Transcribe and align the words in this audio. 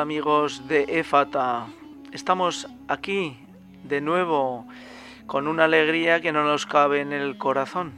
Amigos 0.00 0.66
de 0.66 0.86
EFATA, 0.88 1.66
estamos 2.12 2.68
aquí 2.88 3.36
de 3.84 4.00
nuevo 4.00 4.66
con 5.26 5.46
una 5.46 5.64
alegría 5.64 6.20
que 6.20 6.32
no 6.32 6.44
nos 6.44 6.66
cabe 6.66 7.00
en 7.00 7.12
el 7.12 7.38
corazón. 7.38 7.92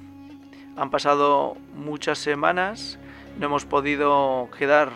Han 0.76 0.90
pasado 0.90 1.56
muchas 1.74 2.18
semanas, 2.18 2.98
no 3.38 3.46
hemos 3.46 3.64
podido 3.64 4.48
quedar 4.58 4.90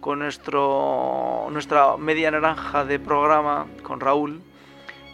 con 0.00 0.20
nuestro, 0.20 1.48
nuestra 1.50 1.96
media 1.96 2.30
naranja 2.30 2.84
de 2.84 2.98
programa 2.98 3.66
con 3.82 4.00
Raúl 4.00 4.40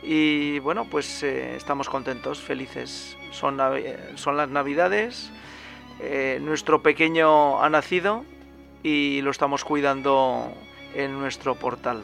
y 0.02 0.58
bueno, 0.58 0.86
pues 0.90 1.22
eh, 1.22 1.56
estamos 1.56 1.88
contentos, 1.88 2.40
felices. 2.40 3.16
Son, 3.30 3.58
son 4.16 4.36
las 4.36 4.48
navidades, 4.48 5.32
eh, 6.00 6.38
nuestro 6.42 6.82
pequeño 6.82 7.62
ha 7.62 7.70
nacido 7.70 8.24
y 8.82 9.22
lo 9.22 9.30
estamos 9.30 9.64
cuidando 9.64 10.52
en 10.94 11.18
nuestro 11.18 11.54
portal. 11.54 12.02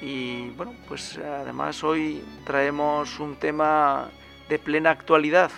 Y 0.00 0.50
bueno, 0.50 0.74
pues 0.88 1.18
además 1.18 1.82
hoy 1.82 2.22
traemos 2.44 3.18
un 3.18 3.36
tema 3.36 4.10
de 4.48 4.58
plena 4.58 4.90
actualidad 4.90 5.50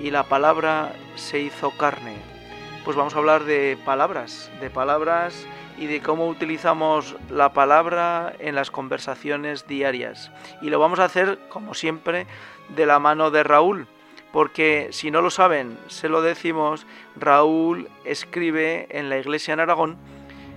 y 0.00 0.10
la 0.10 0.24
palabra 0.24 0.94
se 1.16 1.40
hizo 1.40 1.70
carne. 1.76 2.16
Pues 2.84 2.96
vamos 2.96 3.14
a 3.14 3.18
hablar 3.18 3.44
de 3.44 3.76
palabras, 3.84 4.50
de 4.60 4.70
palabras 4.70 5.46
y 5.78 5.86
de 5.86 6.00
cómo 6.00 6.28
utilizamos 6.28 7.16
la 7.30 7.52
palabra 7.52 8.34
en 8.38 8.54
las 8.54 8.70
conversaciones 8.70 9.66
diarias. 9.66 10.30
Y 10.62 10.70
lo 10.70 10.78
vamos 10.78 10.98
a 10.98 11.04
hacer, 11.04 11.38
como 11.50 11.74
siempre, 11.74 12.26
de 12.74 12.86
la 12.86 12.98
mano 12.98 13.30
de 13.30 13.42
Raúl, 13.42 13.86
porque 14.32 14.88
si 14.92 15.10
no 15.10 15.20
lo 15.20 15.30
saben, 15.30 15.78
se 15.88 16.08
lo 16.08 16.22
decimos, 16.22 16.86
Raúl 17.16 17.88
escribe 18.04 18.86
en 18.90 19.10
la 19.10 19.18
iglesia 19.18 19.52
en 19.52 19.60
Aragón 19.60 19.98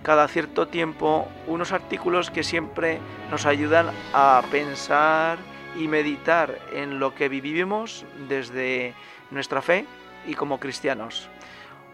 cada 0.04 0.28
cierto 0.28 0.68
tiempo 0.68 1.28
unos 1.48 1.72
artículos 1.72 2.30
que 2.30 2.44
siempre 2.44 3.00
nos 3.32 3.46
ayudan 3.46 3.90
a 4.14 4.44
pensar 4.52 5.38
y 5.78 5.88
meditar 5.88 6.60
en 6.74 7.00
lo 7.00 7.16
que 7.16 7.30
vivimos 7.30 8.06
desde 8.28 8.94
nuestra 9.32 9.62
fe 9.62 9.86
y 10.28 10.36
como 10.36 10.60
cristianos. 10.60 11.30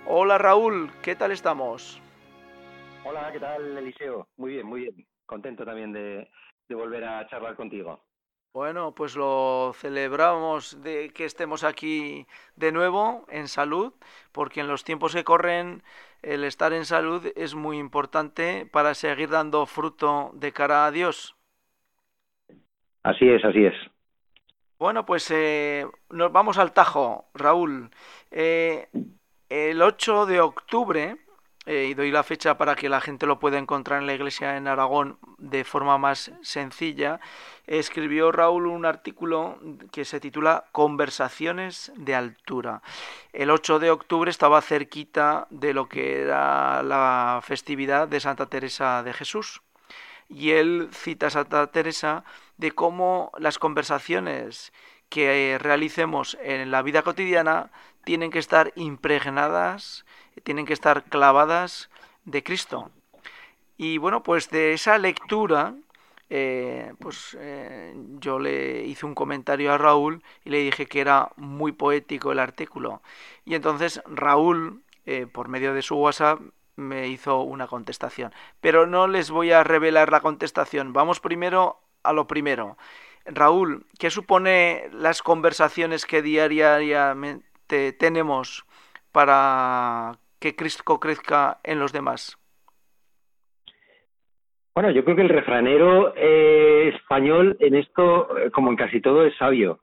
Hola 0.07 0.39
Raúl, 0.39 0.91
¿qué 1.03 1.15
tal 1.15 1.31
estamos? 1.31 2.01
Hola, 3.05 3.29
¿qué 3.31 3.39
tal 3.39 3.77
Eliseo? 3.77 4.27
Muy 4.37 4.53
bien, 4.53 4.65
muy 4.65 4.81
bien. 4.81 5.07
Contento 5.25 5.63
también 5.63 5.93
de, 5.93 6.29
de 6.67 6.75
volver 6.75 7.03
a 7.03 7.27
charlar 7.27 7.55
contigo. 7.55 8.01
Bueno, 8.51 8.95
pues 8.95 9.15
lo 9.15 9.73
celebramos 9.75 10.81
de 10.81 11.11
que 11.11 11.25
estemos 11.25 11.63
aquí 11.63 12.25
de 12.55 12.71
nuevo 12.71 13.25
en 13.29 13.47
salud, 13.47 13.93
porque 14.31 14.61
en 14.61 14.67
los 14.67 14.83
tiempos 14.83 15.13
que 15.13 15.23
corren 15.23 15.83
el 16.21 16.43
estar 16.43 16.73
en 16.73 16.85
salud 16.85 17.25
es 17.35 17.55
muy 17.55 17.77
importante 17.77 18.65
para 18.65 18.93
seguir 18.93 19.29
dando 19.29 19.65
fruto 19.65 20.31
de 20.33 20.51
cara 20.51 20.85
a 20.85 20.91
Dios. 20.91 21.35
Así 23.03 23.27
es, 23.29 23.43
así 23.43 23.65
es. 23.65 23.75
Bueno, 24.77 25.05
pues 25.05 25.29
eh, 25.31 25.85
nos 26.09 26.31
vamos 26.31 26.57
al 26.57 26.73
tajo, 26.73 27.29
Raúl. 27.33 27.89
Eh, 28.31 28.87
el 29.49 29.81
8 29.81 30.25
de 30.25 30.39
octubre 30.41 31.17
eh, 31.71 31.85
y 31.85 31.93
doy 31.93 32.09
la 32.09 32.23
fecha 32.23 32.57
para 32.57 32.75
que 32.75 32.89
la 32.89 32.99
gente 32.99 33.27
lo 33.27 33.37
pueda 33.37 33.59
encontrar 33.59 33.99
en 33.99 34.07
la 34.07 34.15
iglesia 34.15 34.57
en 34.57 34.67
Aragón 34.67 35.19
de 35.37 35.63
forma 35.63 35.99
más 35.99 36.31
sencilla, 36.41 37.19
escribió 37.67 38.31
Raúl 38.31 38.65
un 38.65 38.87
artículo 38.87 39.59
que 39.91 40.03
se 40.03 40.19
titula 40.19 40.65
Conversaciones 40.71 41.91
de 41.95 42.15
altura. 42.15 42.81
El 43.33 43.51
8 43.51 43.77
de 43.77 43.91
octubre 43.91 44.31
estaba 44.31 44.63
cerquita 44.63 45.45
de 45.51 45.75
lo 45.75 45.87
que 45.87 46.23
era 46.23 46.81
la 46.81 47.39
festividad 47.43 48.07
de 48.07 48.19
Santa 48.19 48.47
Teresa 48.47 49.03
de 49.03 49.13
Jesús. 49.13 49.61
Y 50.27 50.49
él 50.53 50.89
cita 50.91 51.27
a 51.27 51.29
Santa 51.29 51.67
Teresa 51.67 52.23
de 52.57 52.71
cómo 52.71 53.31
las 53.37 53.59
conversaciones 53.59 54.73
que 55.07 55.57
realicemos 55.59 56.35
en 56.41 56.71
la 56.71 56.81
vida 56.81 57.03
cotidiana 57.03 57.71
tienen 58.05 58.31
que 58.31 58.39
estar 58.39 58.71
impregnadas 58.75 60.03
tienen 60.43 60.65
que 60.65 60.73
estar 60.73 61.03
clavadas 61.05 61.89
de 62.25 62.43
Cristo. 62.43 62.91
Y 63.77 63.97
bueno, 63.97 64.23
pues 64.23 64.49
de 64.49 64.73
esa 64.73 64.97
lectura, 64.97 65.73
eh, 66.29 66.93
pues 66.99 67.35
eh, 67.39 67.93
yo 68.19 68.37
le 68.37 68.83
hice 68.83 69.05
un 69.05 69.15
comentario 69.15 69.73
a 69.73 69.77
Raúl 69.77 70.21
y 70.43 70.49
le 70.49 70.59
dije 70.59 70.85
que 70.85 71.01
era 71.01 71.31
muy 71.37 71.71
poético 71.71 72.31
el 72.31 72.39
artículo. 72.39 73.01
Y 73.45 73.55
entonces 73.55 74.01
Raúl, 74.05 74.83
eh, 75.05 75.27
por 75.27 75.47
medio 75.47 75.73
de 75.73 75.81
su 75.81 75.95
WhatsApp, 75.95 76.39
me 76.75 77.07
hizo 77.07 77.41
una 77.41 77.67
contestación. 77.67 78.33
Pero 78.61 78.85
no 78.85 79.07
les 79.07 79.31
voy 79.31 79.51
a 79.51 79.63
revelar 79.63 80.11
la 80.11 80.21
contestación. 80.21 80.93
Vamos 80.93 81.19
primero 81.19 81.79
a 82.03 82.13
lo 82.13 82.27
primero. 82.27 82.77
Raúl, 83.25 83.85
¿qué 83.97 84.09
supone 84.09 84.89
las 84.91 85.21
conversaciones 85.21 86.05
que 86.05 86.21
diariamente 86.21 87.93
tenemos 87.93 88.65
para 89.11 90.19
que 90.39 90.55
Cristo 90.55 90.99
crezca 90.99 91.59
en 91.63 91.79
los 91.79 91.91
demás? 91.91 92.37
Bueno, 94.73 94.91
yo 94.91 95.03
creo 95.03 95.17
que 95.17 95.23
el 95.23 95.29
refranero 95.29 96.13
eh, 96.15 96.93
español 96.95 97.57
en 97.59 97.75
esto, 97.75 98.37
eh, 98.37 98.51
como 98.51 98.69
en 98.71 98.77
casi 98.77 99.01
todo, 99.01 99.25
es 99.25 99.35
sabio. 99.35 99.79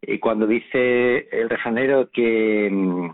Y 0.00 0.18
cuando 0.18 0.46
dice 0.46 1.28
el 1.30 1.50
refranero 1.50 2.08
que, 2.10 2.70
mm, 2.72 3.10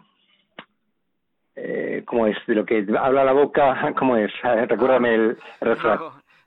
eh, 1.57 2.03
¿cómo 2.07 2.29
es? 2.29 2.37
De 2.47 2.55
lo 2.55 2.65
que 2.65 2.87
habla 2.97 3.25
la 3.25 3.33
boca, 3.33 3.93
¿cómo 3.99 4.17
es? 4.17 4.31
Recuérdame 4.43 5.15
el 5.15 5.39
refrán. 5.61 5.99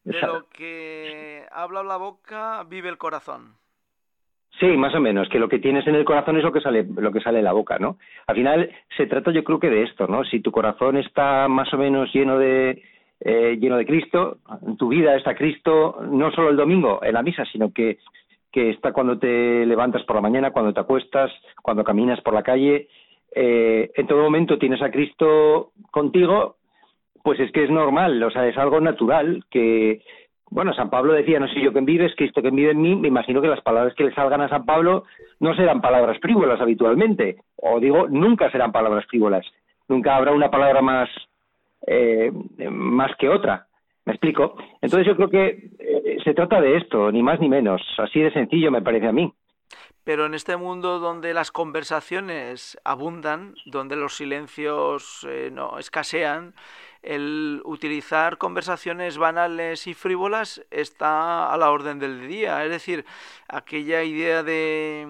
de 0.05 0.21
lo 0.21 0.47
que 0.47 1.45
habla 1.51 1.83
la 1.83 1.97
boca, 1.97 2.63
vive 2.63 2.87
el 2.87 2.97
corazón. 2.97 3.55
Sí, 4.59 4.65
más 4.75 4.93
o 4.93 4.99
menos, 4.99 5.29
que 5.29 5.39
lo 5.39 5.47
que 5.47 5.59
tienes 5.59 5.87
en 5.87 5.95
el 5.95 6.03
corazón 6.03 6.37
es 6.37 6.43
lo 6.43 6.51
que 6.51 6.59
sale, 6.59 6.85
lo 6.97 7.11
que 7.11 7.21
sale 7.21 7.37
de 7.37 7.43
la 7.43 7.53
boca, 7.53 7.77
¿no? 7.79 7.97
Al 8.27 8.35
final 8.35 8.69
se 8.97 9.07
trata, 9.07 9.31
yo 9.31 9.43
creo 9.43 9.59
que 9.59 9.69
de 9.69 9.83
esto, 9.83 10.05
¿no? 10.07 10.25
Si 10.25 10.41
tu 10.41 10.51
corazón 10.51 10.97
está 10.97 11.47
más 11.47 11.73
o 11.73 11.77
menos 11.77 12.11
lleno 12.13 12.37
de 12.37 12.83
eh, 13.21 13.57
lleno 13.59 13.77
de 13.77 13.85
Cristo, 13.85 14.37
en 14.65 14.75
tu 14.75 14.89
vida 14.89 15.15
está 15.15 15.35
Cristo, 15.35 15.99
no 16.09 16.31
solo 16.31 16.49
el 16.49 16.57
domingo 16.57 16.99
en 17.03 17.13
la 17.13 17.23
misa, 17.23 17.45
sino 17.45 17.71
que 17.71 17.99
que 18.51 18.71
está 18.71 18.91
cuando 18.91 19.19
te 19.19 19.65
levantas 19.65 20.03
por 20.03 20.15
la 20.15 20.23
mañana, 20.23 20.51
cuando 20.51 20.73
te 20.73 20.79
acuestas, 20.79 21.31
cuando 21.61 21.83
caminas 21.83 22.19
por 22.21 22.33
la 22.33 22.43
calle, 22.43 22.87
eh, 23.35 23.91
en 23.95 24.07
todo 24.07 24.23
momento 24.23 24.57
tienes 24.57 24.81
a 24.81 24.89
Cristo 24.89 25.71
contigo, 25.91 26.55
pues 27.23 27.39
es 27.39 27.51
que 27.51 27.63
es 27.63 27.69
normal, 27.69 28.21
o 28.23 28.31
sea, 28.31 28.47
es 28.47 28.57
algo 28.57 28.79
natural 28.81 29.43
que 29.51 30.01
bueno, 30.51 30.73
San 30.73 30.89
Pablo 30.89 31.13
decía, 31.13 31.39
no 31.39 31.47
sé 31.47 31.61
yo 31.61 31.71
quién 31.71 31.85
vive, 31.85 32.05
es 32.05 32.15
Cristo 32.15 32.41
que 32.41 32.49
vive 32.49 32.71
en 32.71 32.81
mí, 32.81 32.95
me 32.95 33.07
imagino 33.07 33.41
que 33.41 33.47
las 33.47 33.61
palabras 33.61 33.93
que 33.95 34.05
le 34.05 34.13
salgan 34.13 34.41
a 34.41 34.49
San 34.49 34.65
Pablo 34.65 35.03
no 35.39 35.55
serán 35.55 35.81
palabras 35.81 36.17
frívolas 36.19 36.59
habitualmente, 36.59 37.37
o 37.55 37.79
digo, 37.79 38.07
nunca 38.07 38.51
serán 38.51 38.71
palabras 38.71 39.05
frívolas, 39.07 39.45
nunca 39.87 40.15
habrá 40.15 40.31
una 40.31 40.49
palabra 40.49 40.81
más, 40.81 41.09
eh, 41.85 42.31
más 42.69 43.15
que 43.17 43.29
otra, 43.29 43.67
¿me 44.05 44.13
explico? 44.13 44.55
Entonces 44.81 45.07
yo 45.07 45.15
creo 45.15 45.29
que 45.29 45.69
eh, 45.79 46.17
se 46.23 46.33
trata 46.33 46.59
de 46.59 46.77
esto, 46.77 47.11
ni 47.11 47.21
más 47.21 47.39
ni 47.39 47.49
menos, 47.49 47.81
así 47.97 48.19
de 48.19 48.31
sencillo 48.31 48.71
me 48.71 48.81
parece 48.81 49.07
a 49.07 49.11
mí. 49.11 49.31
Pero 50.03 50.25
en 50.25 50.33
este 50.33 50.57
mundo 50.57 50.97
donde 50.97 51.35
las 51.35 51.51
conversaciones 51.51 52.79
abundan, 52.83 53.53
donde 53.67 53.95
los 53.95 54.15
silencios 54.15 55.27
eh, 55.29 55.51
no 55.53 55.77
escasean, 55.77 56.55
el 57.01 57.61
utilizar 57.65 58.37
conversaciones 58.37 59.17
banales 59.17 59.87
y 59.87 59.93
frívolas 59.93 60.65
está 60.71 61.53
a 61.53 61.57
la 61.57 61.71
orden 61.71 61.99
del 61.99 62.27
día. 62.27 62.63
Es 62.65 62.71
decir, 62.71 63.05
aquella 63.47 64.03
idea 64.03 64.43
de, 64.43 65.07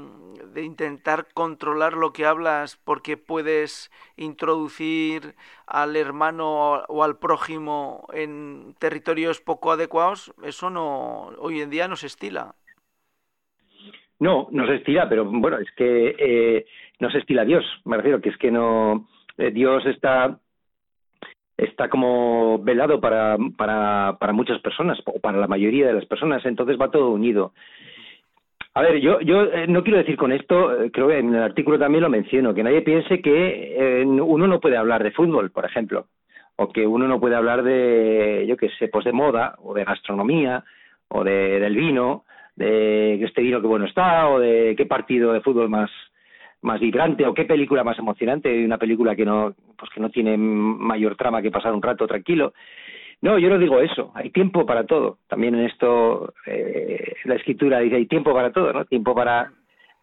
de 0.54 0.64
intentar 0.64 1.28
controlar 1.34 1.94
lo 1.94 2.14
que 2.14 2.26
hablas 2.26 2.78
porque 2.84 3.18
puedes 3.18 3.92
introducir 4.18 5.36
al 5.66 5.96
hermano 5.96 6.84
o 6.88 7.04
al 7.04 7.18
prójimo 7.18 8.08
en 8.14 8.76
territorios 8.80 9.42
poco 9.42 9.72
adecuados, 9.72 10.34
eso 10.44 10.70
no 10.70 11.30
hoy 11.40 11.62
en 11.62 11.70
día 11.70 11.88
no 11.88 11.96
se 11.96 12.08
estila. 12.08 12.56
No, 14.20 14.50
no 14.52 14.68
se 14.68 14.76
estila, 14.76 15.08
pero 15.08 15.26
bueno, 15.26 15.58
es 15.60 15.72
que 15.72 16.16
eh, 16.18 16.66
no 17.00 17.10
se 17.10 17.20
estila 17.20 17.46
Dios. 17.46 17.66
Me 17.86 17.98
refiero 17.98 18.20
que 18.20 18.30
es 18.30 18.38
que 18.38 18.52
no. 18.52 19.08
Eh, 19.38 19.52
Dios 19.52 19.86
está 19.86 20.38
está 21.60 21.90
como 21.90 22.60
velado 22.60 23.00
para, 23.00 23.38
para, 23.58 24.18
para 24.20 24.34
muchas 24.34 24.60
personas, 24.62 25.00
o 25.06 25.20
para 25.20 25.38
la 25.38 25.48
mayoría 25.48 25.88
de 25.88 25.94
las 25.94 26.06
personas, 26.06 26.46
entonces 26.46 26.78
va 26.80 26.92
todo 26.92 27.12
unido. 27.12 27.54
A 28.74 28.82
ver, 28.82 29.00
yo, 29.00 29.20
yo 29.22 29.44
eh, 29.44 29.68
no 29.68 29.84
quiero 29.84 29.98
decir 29.98 30.16
con 30.16 30.32
esto, 30.32 30.84
eh, 30.84 30.92
creo 30.92 31.08
que 31.08 31.18
en 31.18 31.34
el 31.34 31.44
artículo 31.44 31.80
también 31.80 32.04
lo 32.04 32.10
menciono, 32.10 32.54
que 32.54 32.64
nadie 32.64 32.82
piense 32.82 33.22
que 33.22 34.02
eh, 34.02 34.06
uno 34.06 34.48
no 34.48 34.60
puede 34.60 34.78
hablar 34.78 35.04
de 35.04 35.12
fútbol, 35.12 35.52
por 35.52 35.66
ejemplo, 35.66 36.06
o 36.56 36.70
que 36.70 36.86
uno 36.86 37.08
no 37.08 37.20
puede 37.20 37.36
hablar 37.36 37.64
de, 37.64 38.46
yo 38.48 38.58
qué 38.58 38.70
sé, 38.78 38.88
pues 38.88 39.06
de 39.06 39.12
moda, 39.12 39.56
o 39.64 39.74
de 39.74 39.84
gastronomía, 39.84 40.64
o 41.08 41.24
de, 41.24 41.60
del 41.60 41.76
vino, 41.76 42.26
de 42.56 43.24
este 43.24 43.42
vino 43.42 43.62
que 43.62 43.68
bueno 43.68 43.86
está, 43.86 44.30
o 44.30 44.40
de 44.40 44.76
qué 44.78 44.86
partido 44.86 45.34
de 45.34 45.42
fútbol 45.42 45.70
más, 45.70 45.90
más 46.62 46.80
vibrante 46.80 47.26
o 47.26 47.34
qué 47.34 47.46
película 47.46 47.84
más 47.84 47.98
emocionante, 47.98 48.66
una 48.66 48.78
película 48.78 49.16
que 49.16 49.26
no, 49.26 49.54
pues 49.78 49.90
que 49.92 50.02
no 50.02 50.10
tiene 50.10 50.38
mayor 50.38 51.16
trama 51.16 51.42
que 51.42 51.52
pasar 51.52 51.74
un 51.74 51.82
rato 51.82 52.08
tranquilo. 52.08 52.54
No, 53.22 53.38
yo 53.38 53.50
no 53.50 53.58
digo 53.58 53.80
eso. 53.80 54.12
Hay 54.16 54.30
tiempo 54.30 54.66
para 54.66 54.86
todo. 54.86 55.18
También 55.28 55.56
en 55.56 55.66
esto 55.66 56.34
eh, 56.46 57.14
la 57.26 57.36
escritura 57.36 57.80
dice 57.80 57.98
hay 57.98 58.06
tiempo 58.06 58.34
para 58.34 58.52
todo, 58.52 58.72
¿no? 58.72 58.86
Tiempo 58.86 59.14
para 59.14 59.52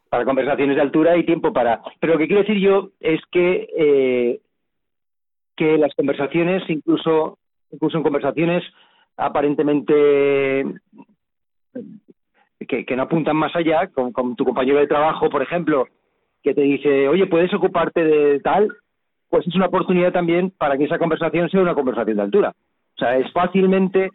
para 0.09 0.25
conversaciones 0.25 0.77
de 0.77 0.83
altura 0.83 1.17
y 1.17 1.25
tiempo 1.25 1.53
para. 1.53 1.81
Pero 2.01 2.15
lo 2.15 2.19
que 2.19 2.27
quiero 2.27 2.43
decir 2.43 2.59
yo 2.59 2.91
es 3.01 3.21
que 3.31 3.69
eh, 3.77 4.41
que 5.57 5.79
las 5.79 5.95
conversaciones, 5.95 6.63
incluso 6.69 7.39
incluso 7.71 7.97
en 7.97 8.03
conversaciones 8.03 8.63
aparentemente 9.17 10.65
que, 12.69 12.85
que 12.85 12.97
no 12.97 13.03
apuntan 13.03 13.37
más 13.37 13.55
allá, 13.57 13.89
con, 13.89 14.13
con 14.13 14.37
tu 14.37 14.45
compañero 14.45 14.79
de 14.79 14.87
trabajo, 14.87 15.31
por 15.31 15.43
ejemplo, 15.43 15.89
que 16.47 16.55
te 16.55 16.61
dice, 16.61 17.09
oye, 17.09 17.27
¿puedes 17.27 17.53
ocuparte 17.53 18.05
de 18.05 18.39
tal? 18.39 18.69
Pues 19.29 19.45
es 19.49 19.57
una 19.57 19.67
oportunidad 19.67 20.13
también 20.13 20.53
para 20.57 20.79
que 20.79 20.85
esa 20.85 20.97
conversación 20.97 21.51
sea 21.51 21.61
una 21.61 21.75
conversación 21.75 22.17
de 22.17 22.23
altura. 22.23 22.53
O 22.95 22.99
sea, 23.01 23.17
es 23.17 23.33
fácilmente 23.33 24.11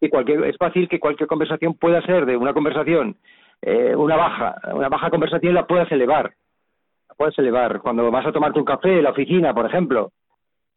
que 0.00 0.10
cualquier, 0.10 0.46
es 0.46 0.56
fácil 0.56 0.88
que 0.88 0.98
cualquier 0.98 1.28
conversación 1.28 1.74
pueda 1.74 2.02
ser 2.02 2.26
de 2.26 2.36
una 2.36 2.52
conversación, 2.52 3.14
eh, 3.62 3.94
una 3.94 4.16
baja, 4.16 4.56
una 4.74 4.88
baja 4.88 5.10
conversación 5.10 5.54
la 5.54 5.68
puedas 5.68 5.90
elevar. 5.92 6.32
La 7.08 7.14
puedes 7.14 7.38
elevar. 7.38 7.80
Cuando 7.82 8.10
vas 8.10 8.26
a 8.26 8.32
tomarte 8.32 8.58
un 8.58 8.64
café 8.64 8.98
en 8.98 9.04
la 9.04 9.10
oficina, 9.10 9.54
por 9.54 9.66
ejemplo, 9.66 10.10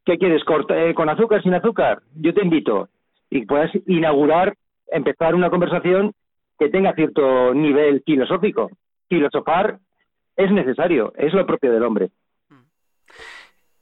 ¿qué 0.06 0.19
quieres? 0.19 0.44
Eh, 0.69 0.94
¿Con 0.94 1.09
azúcar, 1.09 1.41
sin 1.41 1.56
azúcar? 1.56 2.03
Yo 2.21 2.35
te 2.35 2.44
invito. 2.44 2.89
Y 3.31 3.47
puedes 3.47 3.71
inaugurar, 3.88 4.53
empezar 4.91 5.33
una 5.33 5.50
conversación 5.50 6.11
que 6.59 6.69
tenga 6.69 6.94
cierto 6.94 7.51
nivel 7.56 8.03
filosófico. 8.06 8.69
Filosofar 9.07 9.79
es 10.39 10.51
necesario, 10.51 11.13
es 11.18 11.33
lo 11.33 11.45
propio 11.45 11.71
del 11.71 11.83
hombre. 11.83 12.12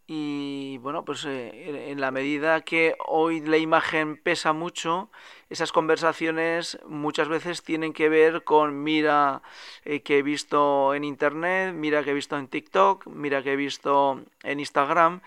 Y 0.07 0.79
bueno, 0.79 1.05
pues 1.05 1.25
eh, 1.25 1.91
en 1.91 2.01
la 2.01 2.11
medida 2.11 2.61
que 2.61 2.95
hoy 3.05 3.41
la 3.41 3.57
imagen 3.57 4.17
pesa 4.17 4.53
mucho, 4.53 5.11
esas 5.49 5.71
conversaciones 5.71 6.79
muchas 6.87 7.27
veces 7.27 7.61
tienen 7.61 7.93
que 7.93 8.09
ver 8.09 8.43
con 8.43 8.83
mira 8.83 9.43
eh, 9.83 10.01
que 10.01 10.19
he 10.19 10.23
visto 10.23 10.95
en 10.95 11.03
internet, 11.03 11.75
mira 11.75 12.03
que 12.03 12.11
he 12.11 12.13
visto 12.13 12.37
en 12.37 12.47
TikTok, 12.47 13.05
mira 13.05 13.43
que 13.43 13.53
he 13.53 13.57
visto 13.57 14.21
en 14.43 14.59
Instagram. 14.59 15.21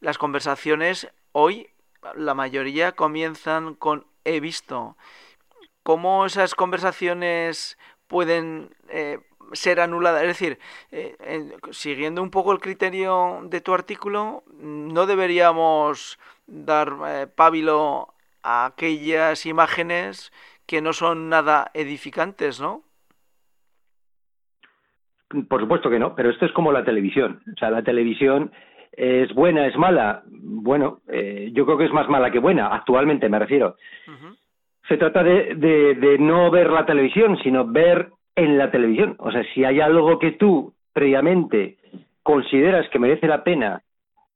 Las 0.00 0.18
conversaciones 0.18 1.08
hoy, 1.32 1.70
la 2.14 2.34
mayoría 2.34 2.92
comienzan 2.92 3.74
con 3.74 4.06
he 4.24 4.38
visto. 4.38 4.96
¿Cómo 5.82 6.26
esas 6.26 6.54
conversaciones 6.54 7.78
pueden 8.06 8.74
eh, 8.88 9.18
ser 9.52 9.80
anulada. 9.80 10.22
Es 10.22 10.28
decir, 10.28 10.58
eh, 10.90 11.16
siguiendo 11.70 12.22
un 12.22 12.30
poco 12.30 12.52
el 12.52 12.58
criterio 12.58 13.40
de 13.44 13.60
tu 13.60 13.74
artículo, 13.74 14.44
no 14.58 15.06
deberíamos 15.06 16.18
dar 16.46 16.92
eh, 17.06 17.26
pábilo 17.26 18.14
a 18.42 18.66
aquellas 18.66 19.46
imágenes 19.46 20.32
que 20.66 20.80
no 20.80 20.92
son 20.92 21.28
nada 21.28 21.70
edificantes, 21.74 22.60
¿no? 22.60 22.82
Por 25.48 25.60
supuesto 25.60 25.90
que 25.90 25.98
no, 25.98 26.14
pero 26.14 26.30
esto 26.30 26.46
es 26.46 26.52
como 26.52 26.72
la 26.72 26.84
televisión. 26.84 27.42
O 27.52 27.58
sea, 27.58 27.70
la 27.70 27.82
televisión 27.82 28.52
es 28.92 29.32
buena, 29.34 29.66
es 29.66 29.76
mala. 29.76 30.22
Bueno, 30.26 31.00
eh, 31.08 31.50
yo 31.52 31.66
creo 31.66 31.78
que 31.78 31.86
es 31.86 31.92
más 31.92 32.08
mala 32.08 32.30
que 32.30 32.38
buena, 32.38 32.68
actualmente 32.68 33.28
me 33.28 33.38
refiero. 33.38 33.76
Se 34.88 34.96
trata 34.96 35.24
de, 35.24 35.56
de 35.56 36.18
no 36.18 36.48
ver 36.52 36.70
la 36.70 36.86
televisión, 36.86 37.36
sino 37.42 37.66
ver 37.66 38.12
en 38.36 38.58
la 38.58 38.70
televisión. 38.70 39.16
O 39.18 39.32
sea, 39.32 39.42
si 39.54 39.64
hay 39.64 39.80
algo 39.80 40.18
que 40.18 40.32
tú 40.32 40.74
previamente 40.92 41.78
consideras 42.22 42.88
que 42.90 42.98
merece 42.98 43.26
la 43.26 43.42
pena 43.42 43.82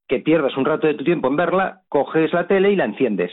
que 0.09 0.19
pierdas 0.19 0.57
un 0.57 0.65
rato 0.65 0.87
de 0.87 0.95
tu 0.95 1.05
tiempo 1.05 1.29
en 1.29 1.37
verla, 1.37 1.83
coges 1.89 2.33
la 2.33 2.47
tele 2.47 2.73
y 2.73 2.77
la 2.77 2.87
enciendes. 2.87 3.31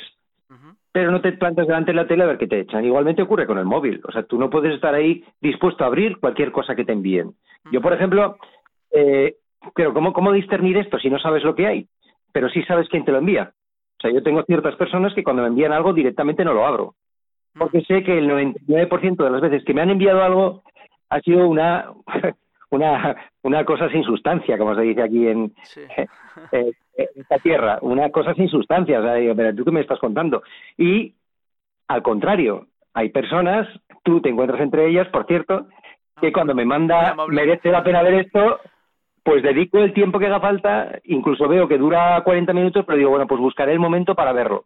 Pero 0.92 1.12
no 1.12 1.22
te 1.22 1.32
plantas 1.34 1.68
delante 1.68 1.92
de 1.92 1.96
la 1.96 2.08
tele 2.08 2.24
a 2.24 2.28
ver 2.28 2.38
qué 2.38 2.48
te 2.48 2.60
echan. 2.60 2.84
Igualmente 2.84 3.22
ocurre 3.22 3.46
con 3.46 3.58
el 3.60 3.66
móvil. 3.66 4.02
O 4.08 4.12
sea, 4.12 4.24
tú 4.24 4.40
no 4.40 4.50
puedes 4.50 4.74
estar 4.74 4.96
ahí 4.96 5.24
dispuesto 5.42 5.84
a 5.84 5.88
abrir 5.88 6.18
cualquier 6.18 6.52
cosa 6.52 6.76
que 6.76 6.86
te 6.86 6.94
envíen. 6.94 7.34
Yo, 7.72 7.82
por 7.82 7.94
ejemplo, 7.94 8.38
eh, 8.92 9.36
pero 9.76 9.94
¿cómo, 9.94 10.14
¿cómo 10.14 10.32
discernir 10.32 10.78
esto 10.78 10.98
si 10.98 11.10
no 11.10 11.20
sabes 11.20 11.44
lo 11.44 11.54
que 11.54 11.68
hay? 11.68 11.88
Pero 12.32 12.50
sí 12.50 12.64
sabes 12.64 12.90
quién 12.90 13.06
te 13.06 13.12
lo 13.12 13.20
envía. 13.20 13.52
O 13.98 14.02
sea, 14.02 14.12
yo 14.12 14.24
tengo 14.24 14.44
ciertas 14.44 14.76
personas 14.76 15.14
que 15.14 15.24
cuando 15.24 15.44
me 15.44 15.50
envían 15.50 15.74
algo 15.74 15.94
directamente 15.94 16.44
no 16.44 16.54
lo 16.54 16.66
abro 16.66 16.96
porque 17.58 17.82
sé 17.82 18.04
que 18.04 18.18
el 18.18 18.30
99% 18.30 19.24
de 19.24 19.30
las 19.30 19.42
veces 19.42 19.64
que 19.66 19.74
me 19.74 19.82
han 19.82 19.90
enviado 19.90 20.24
algo 20.24 20.64
ha 21.10 21.20
sido 21.22 21.48
una 21.48 21.92
una 22.70 23.16
una 23.44 23.64
cosa 23.64 23.90
sin 23.90 24.04
sustancia, 24.04 24.58
como 24.58 24.76
se 24.76 24.82
dice 24.82 25.02
aquí 25.02 25.28
en, 25.28 25.54
esta 27.16 27.38
tierra, 27.40 27.80
una 27.82 28.10
cosa 28.10 28.34
sin 28.34 28.50
sustancia. 28.50 29.00
O 29.00 29.04
sea, 29.04 29.14
pero 29.36 29.56
tú 29.56 29.64
qué 29.64 29.72
me 29.72 29.82
estás 29.82 30.00
contando. 30.00 30.44
Y 30.78 31.16
al 31.88 32.02
contrario, 32.04 32.68
hay 32.94 33.10
personas, 33.10 33.68
tú 34.04 34.22
te 34.22 34.30
encuentras 34.30 34.60
entre 34.62 34.88
ellas, 34.88 35.08
por 35.10 35.26
cierto, 35.26 35.68
que 36.20 36.34
cuando 36.34 36.56
me 36.56 36.66
manda 36.66 37.16
merece 37.28 37.72
la 37.72 37.84
pena 37.84 38.02
ver 38.02 38.16
esto, 38.16 38.60
pues 39.24 39.44
dedico 39.44 39.80
el 39.80 39.94
tiempo 39.94 40.20
que 40.20 40.26
haga 40.26 40.40
falta, 40.40 41.00
incluso 41.06 41.48
veo 41.48 41.68
que 41.68 41.78
dura 41.78 42.22
40 42.24 42.54
minutos, 42.54 42.86
pero 42.86 42.98
digo, 42.98 43.10
bueno, 43.12 43.28
pues 43.28 43.40
buscaré 43.40 43.72
el 43.72 43.80
momento 43.80 44.16
para 44.16 44.34
verlo. 44.34 44.66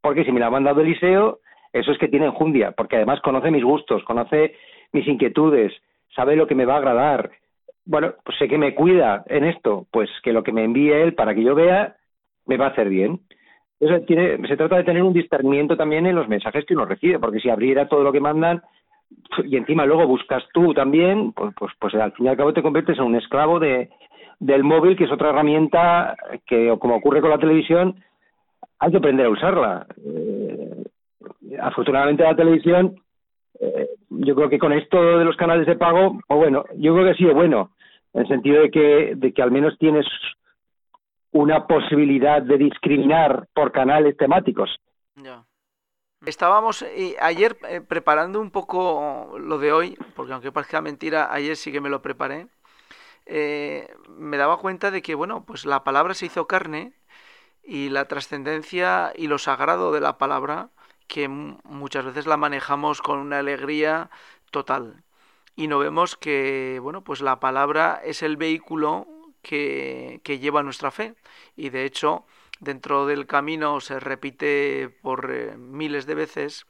Porque 0.00 0.24
si 0.24 0.32
me 0.32 0.40
lo 0.40 0.46
ha 0.46 0.50
mandado 0.50 0.80
Eliseo, 0.80 1.38
eso 1.72 1.92
es 1.92 1.98
que 1.98 2.08
tiene 2.08 2.26
enjundia, 2.26 2.72
porque 2.72 2.96
además 2.96 3.20
conoce 3.20 3.50
mis 3.50 3.64
gustos, 3.64 4.02
conoce 4.04 4.54
mis 4.92 5.06
inquietudes, 5.06 5.72
sabe 6.14 6.36
lo 6.36 6.46
que 6.46 6.54
me 6.54 6.64
va 6.64 6.74
a 6.74 6.78
agradar. 6.78 7.30
Bueno, 7.84 8.14
pues 8.24 8.36
sé 8.38 8.48
que 8.48 8.58
me 8.58 8.74
cuida 8.74 9.24
en 9.26 9.44
esto, 9.44 9.86
pues 9.90 10.10
que 10.22 10.32
lo 10.32 10.42
que 10.42 10.52
me 10.52 10.64
envíe 10.64 10.92
él 10.92 11.14
para 11.14 11.34
que 11.34 11.42
yo 11.42 11.54
vea 11.54 11.96
me 12.46 12.56
va 12.56 12.66
a 12.66 12.70
hacer 12.70 12.88
bien. 12.88 13.20
Entonces, 13.80 14.06
tiene, 14.06 14.48
se 14.48 14.56
trata 14.56 14.76
de 14.76 14.84
tener 14.84 15.02
un 15.02 15.12
discernimiento 15.12 15.76
también 15.76 16.06
en 16.06 16.16
los 16.16 16.28
mensajes 16.28 16.64
que 16.64 16.74
uno 16.74 16.84
recibe, 16.84 17.18
porque 17.18 17.40
si 17.40 17.48
abriera 17.48 17.88
todo 17.88 18.02
lo 18.02 18.12
que 18.12 18.20
mandan 18.20 18.62
y 19.44 19.56
encima 19.56 19.86
luego 19.86 20.06
buscas 20.06 20.42
tú 20.52 20.74
también, 20.74 21.32
pues, 21.32 21.54
pues, 21.56 21.72
pues 21.78 21.94
al 21.94 22.12
fin 22.12 22.26
y 22.26 22.28
al 22.28 22.36
cabo 22.36 22.52
te 22.52 22.62
conviertes 22.62 22.98
en 22.98 23.04
un 23.04 23.16
esclavo 23.16 23.58
de, 23.58 23.88
del 24.40 24.64
móvil, 24.64 24.96
que 24.96 25.04
es 25.04 25.12
otra 25.12 25.30
herramienta 25.30 26.16
que, 26.46 26.74
como 26.78 26.96
ocurre 26.96 27.20
con 27.20 27.30
la 27.30 27.38
televisión, 27.38 28.02
hay 28.78 28.90
que 28.90 28.98
aprender 28.98 29.26
a 29.26 29.30
usarla. 29.30 29.86
Eh, 30.04 30.77
afortunadamente 31.60 32.22
la 32.22 32.36
televisión, 32.36 33.00
eh, 33.60 33.88
yo 34.10 34.34
creo 34.34 34.48
que 34.48 34.58
con 34.58 34.72
esto 34.72 35.18
de 35.18 35.24
los 35.24 35.36
canales 35.36 35.66
de 35.66 35.76
pago, 35.76 36.18
o 36.28 36.36
bueno, 36.36 36.64
yo 36.76 36.94
creo 36.94 37.06
que 37.06 37.10
ha 37.12 37.16
sido 37.16 37.34
bueno, 37.34 37.72
en 38.12 38.22
el 38.22 38.28
sentido 38.28 38.62
de 38.62 38.70
que, 38.70 39.12
de 39.16 39.32
que 39.32 39.42
al 39.42 39.50
menos 39.50 39.76
tienes 39.78 40.06
una 41.32 41.66
posibilidad 41.66 42.42
de 42.42 42.56
discriminar 42.58 43.48
por 43.54 43.72
canales 43.72 44.16
temáticos. 44.16 44.70
Estábamos 46.26 46.82
eh, 46.82 47.16
ayer 47.20 47.56
eh, 47.68 47.80
preparando 47.80 48.40
un 48.40 48.50
poco 48.50 49.36
lo 49.38 49.58
de 49.58 49.72
hoy, 49.72 49.98
porque 50.16 50.32
aunque 50.32 50.52
parezca 50.52 50.80
mentira, 50.80 51.32
ayer 51.32 51.56
sí 51.56 51.70
que 51.70 51.80
me 51.80 51.90
lo 51.90 52.02
preparé. 52.02 52.48
me 53.28 54.36
daba 54.36 54.56
cuenta 54.58 54.90
de 54.90 55.02
que, 55.02 55.14
bueno, 55.14 55.44
pues 55.44 55.66
la 55.66 55.84
palabra 55.84 56.14
se 56.14 56.26
hizo 56.26 56.46
carne 56.46 56.92
y 57.62 57.90
la 57.90 58.06
trascendencia 58.06 59.12
y 59.14 59.26
lo 59.26 59.38
sagrado 59.38 59.92
de 59.92 60.00
la 60.00 60.16
palabra 60.16 60.70
que 61.08 61.28
muchas 61.28 62.04
veces 62.04 62.26
la 62.26 62.36
manejamos 62.36 63.02
con 63.02 63.18
una 63.18 63.40
alegría 63.40 64.10
total. 64.50 65.02
Y 65.56 65.66
no 65.66 65.78
vemos 65.78 66.16
que 66.16 66.78
bueno 66.82 67.02
pues 67.02 67.20
la 67.20 67.40
palabra 67.40 68.00
es 68.04 68.22
el 68.22 68.36
vehículo 68.36 69.08
que, 69.42 70.20
que 70.22 70.38
lleva 70.38 70.62
nuestra 70.62 70.90
fe. 70.90 71.16
Y 71.56 71.70
de 71.70 71.84
hecho 71.84 72.26
dentro 72.60 73.06
del 73.06 73.26
camino 73.26 73.80
se 73.80 73.98
repite 74.00 74.90
por 75.02 75.30
eh, 75.32 75.56
miles 75.56 76.06
de 76.06 76.14
veces 76.14 76.66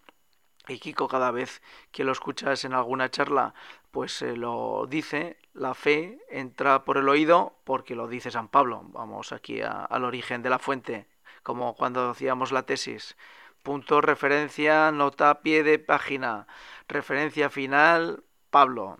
y 0.69 0.79
Kiko 0.79 1.09
cada 1.09 1.31
vez 1.31 1.63
que 1.93 2.05
lo 2.05 2.13
escuchas 2.13 2.65
en 2.65 2.75
alguna 2.75 3.11
charla 3.11 3.55
pues 3.91 4.21
lo 4.23 4.87
dice 4.89 5.39
la 5.55 5.75
fe 5.75 6.21
entra 6.29 6.85
por 6.85 6.99
el 6.99 7.09
oído 7.09 7.59
porque 7.65 7.95
lo 7.95 8.07
dice 8.07 8.31
San 8.31 8.49
Pablo. 8.49 8.83
Vamos 8.93 9.33
aquí 9.33 9.61
al 9.63 10.05
origen 10.05 10.43
de 10.43 10.51
la 10.51 10.59
fuente 10.59 11.07
como 11.43 11.75
cuando 11.75 12.11
hacíamos 12.11 12.53
la 12.53 12.65
tesis 12.65 13.17
punto, 13.63 14.01
referencia, 14.01 14.91
nota, 14.93 15.41
pie 15.43 15.63
de 15.63 15.79
página, 15.79 16.47
referencia 16.89 17.51
final, 17.51 18.23
Pablo. 18.51 18.99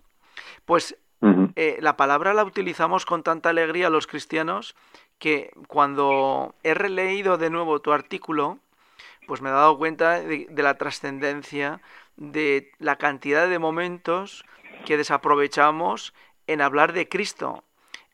Pues 0.65 0.97
eh, 1.55 1.77
la 1.81 1.97
palabra 1.97 2.33
la 2.33 2.43
utilizamos 2.43 3.05
con 3.05 3.23
tanta 3.23 3.49
alegría 3.49 3.89
los 3.89 4.07
cristianos 4.07 4.75
que 5.17 5.51
cuando 5.67 6.55
he 6.63 6.73
releído 6.73 7.37
de 7.37 7.49
nuevo 7.49 7.81
tu 7.81 7.91
artículo, 7.91 8.59
pues 9.27 9.41
me 9.41 9.49
he 9.49 9.51
dado 9.51 9.77
cuenta 9.77 10.21
de 10.21 10.47
la 10.63 10.77
trascendencia 10.77 11.81
de 12.15 12.71
la 12.79 12.95
cantidad 12.97 13.49
de 13.49 13.59
momentos 13.59 14.45
que 14.85 14.97
desaprovechamos 14.97 16.13
en 16.47 16.61
hablar 16.61 16.93
de 16.93 17.09
Cristo 17.09 17.63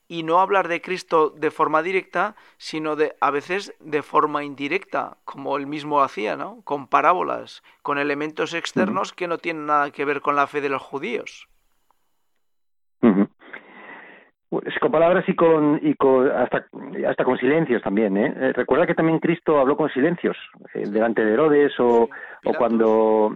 y 0.07 0.23
no 0.23 0.39
hablar 0.39 0.67
de 0.67 0.81
Cristo 0.81 1.29
de 1.29 1.51
forma 1.51 1.81
directa, 1.81 2.35
sino 2.57 2.95
de 2.95 3.15
a 3.21 3.31
veces 3.31 3.73
de 3.79 4.01
forma 4.01 4.43
indirecta, 4.43 5.17
como 5.25 5.57
él 5.57 5.67
mismo 5.67 6.01
hacía, 6.01 6.35
¿no? 6.35 6.61
Con 6.63 6.87
parábolas, 6.87 7.63
con 7.81 7.97
elementos 7.97 8.53
externos 8.53 9.13
que 9.13 9.27
no 9.27 9.37
tienen 9.37 9.65
nada 9.65 9.91
que 9.91 10.05
ver 10.05 10.21
con 10.21 10.35
la 10.35 10.47
fe 10.47 10.61
de 10.61 10.69
los 10.69 10.81
judíos. 10.81 11.47
Pues 14.49 14.79
con 14.79 14.91
palabras 14.91 15.25
y 15.27 15.35
con, 15.35 15.79
y 15.81 15.95
con 15.95 16.29
hasta, 16.31 16.65
hasta 17.07 17.23
con 17.23 17.37
silencios 17.37 17.81
también. 17.81 18.15
¿eh? 18.15 18.33
eh 18.35 18.53
recuerda 18.53 18.87
que 18.87 18.95
también 18.95 19.19
Cristo 19.19 19.59
habló 19.59 19.75
con 19.75 19.89
silencios 19.89 20.37
eh, 20.73 20.87
delante 20.87 21.25
de 21.25 21.33
Herodes 21.33 21.73
o, 21.79 22.09
o 22.45 22.53
cuando 22.53 23.33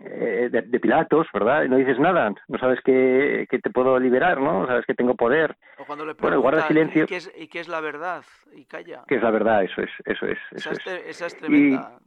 eh, 0.00 0.48
de, 0.50 0.80
Pilatos, 0.80 1.26
¿verdad? 1.32 1.64
no 1.64 1.76
dices 1.76 1.98
nada, 1.98 2.32
no 2.48 2.58
sabes 2.58 2.80
que, 2.82 3.46
que, 3.48 3.58
te 3.58 3.70
puedo 3.70 3.98
liberar, 3.98 4.40
¿no? 4.40 4.66
Sabes 4.66 4.84
que 4.84 4.94
tengo 4.94 5.14
poder. 5.14 5.56
O 5.78 5.84
cuando 5.84 6.04
le 6.04 6.12
bueno, 6.14 6.40
guarda 6.40 6.68
silencio. 6.68 7.04
¿y 7.04 7.06
qué, 7.06 7.16
es, 7.16 7.32
¿y 7.36 7.48
qué, 7.48 7.60
es, 7.60 7.68
la 7.68 7.80
verdad? 7.80 8.22
Y 8.54 8.66
calla. 8.66 9.04
¿Qué 9.08 9.14
es 9.16 9.22
la 9.22 9.30
verdad? 9.30 9.64
Eso 9.64 9.80
es, 9.80 9.90
eso 10.04 10.26
es. 10.26 10.38
Eso 10.52 10.70
esa, 10.70 10.96
es. 10.96 11.06
esa 11.06 11.26
es 11.26 11.36
tremenda. 11.38 11.98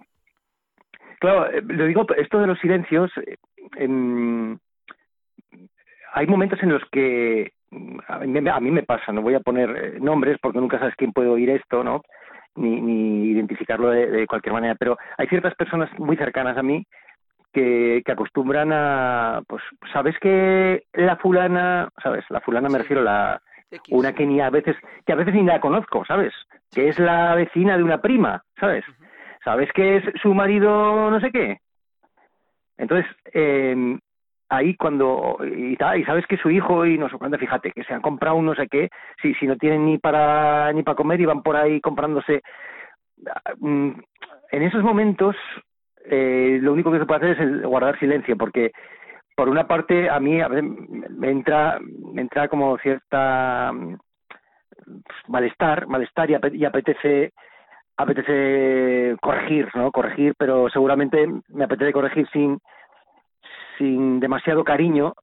claro, 1.20 1.50
lo 1.62 1.86
digo, 1.86 2.06
esto 2.16 2.40
de 2.40 2.48
los 2.48 2.60
silencios, 2.60 3.12
hay 6.14 6.28
momentos 6.28 6.62
en 6.62 6.70
los 6.70 6.84
que 6.92 7.54
a 8.08 8.60
mí, 8.60 8.72
me 8.72 8.84
pasa, 8.84 9.12
no 9.12 9.22
voy 9.22 9.36
a 9.36 9.40
poner 9.40 9.70
eh, 9.70 10.00
nombres 10.00 10.38
porque 10.42 10.60
nunca 10.60 10.80
sabes 10.80 10.96
quién 10.96 11.12
puede 11.12 11.30
oír 11.30 11.50
esto, 11.52 11.84
¿no? 11.84 12.02
Ni, 12.56 12.82
ni 12.82 13.30
identificarlo 13.30 13.90
de, 13.90 14.26
cualquier 14.28 14.54
manera, 14.54 14.76
pero 14.76 14.98
hay 15.18 15.28
ciertas 15.28 15.56
personas 15.56 15.90
muy 16.00 16.18
cercanas 16.18 16.58
a 16.58 16.64
mí 16.64 16.84
que, 17.54 18.02
que 18.06 18.12
acostumbran 18.12 18.72
a, 18.72 19.42
pues, 19.48 19.62
¿sabes 19.92 20.18
que 20.20 20.84
la 20.94 21.18
fulana, 21.18 21.90
sabes? 22.02 22.26
La 22.30 22.42
fulana 22.42 22.70
me 22.70 22.80
refiero 22.80 23.02
a 23.02 23.04
la, 23.04 23.42
una 23.90 24.14
que 24.14 24.26
ni 24.26 24.42
a 24.42 24.50
veces, 24.50 24.76
que 25.06 25.14
a 25.14 25.16
veces 25.16 25.34
ni 25.34 25.44
la 25.44 25.60
conozco, 25.60 26.06
¿sabes? 26.06 26.34
Que 26.72 26.90
es 26.90 27.00
la 27.00 27.36
vecina 27.36 27.78
de 27.78 27.84
una 27.84 28.02
prima, 28.02 28.44
¿sabes? 28.60 28.86
¿Sabes 29.44 29.72
que 29.74 29.98
es 29.98 30.04
su 30.22 30.34
marido 30.34 31.10
no 31.10 31.20
sé 31.20 31.32
qué? 31.32 31.58
Entonces, 32.78 33.10
eh, 33.34 33.98
ahí 34.50 34.76
cuando 34.76 35.38
y, 35.44 35.74
y 35.74 36.04
sabes 36.04 36.26
que 36.28 36.38
su 36.38 36.50
hijo 36.50 36.86
y 36.86 36.98
no 36.98 37.10
sé 37.10 37.18
cuándo 37.18 37.38
fíjate 37.38 37.72
que 37.72 37.84
se 37.84 37.94
han 37.94 38.02
comprado 38.02 38.36
un 38.36 38.48
no 38.48 38.56
sé 38.56 38.68
qué 38.68 38.90
si 39.22 39.34
si 39.36 39.46
no 39.46 39.56
tienen 39.56 39.86
ni 39.86 39.98
para 40.00 40.74
ni 40.74 40.84
para 40.84 40.96
comer 40.96 41.22
y 41.22 41.26
van 41.26 41.44
por 41.44 41.56
ahí 41.56 41.80
comprándose 41.80 42.42
mm, 43.60 43.92
en 44.52 44.64
esos 44.64 44.84
momentos 44.84 45.36
eh, 46.10 46.60
lo 46.62 46.74
único 46.74 46.92
que 46.92 47.00
se 47.00 47.06
puede 47.06 47.32
hacer 47.32 47.42
es 47.42 47.62
guardar 47.64 48.00
silencio 48.00 48.36
porque 48.36 48.72
por 49.36 49.48
una 49.48 49.68
parte 49.68 50.10
a 50.10 50.20
mí 50.20 50.42
a 50.42 50.50
me 50.50 51.30
entra 51.30 51.80
me 52.14 52.22
entra 52.22 52.48
como 52.48 52.78
cierta 52.80 53.72
mm, 53.72 53.96
malestar 55.28 55.88
malestar 55.88 56.30
y 56.30 56.66
apetece 56.66 57.32
apetece 57.96 59.16
corregir 59.22 59.70
no 59.76 59.92
corregir 59.92 60.34
pero 60.38 60.70
seguramente 60.70 61.28
me 61.50 61.66
apetece 61.66 61.94
corregir 61.94 62.28
sin 62.30 62.60
sin 63.78 64.20
demasiado 64.20 64.64
cariño 64.64 65.14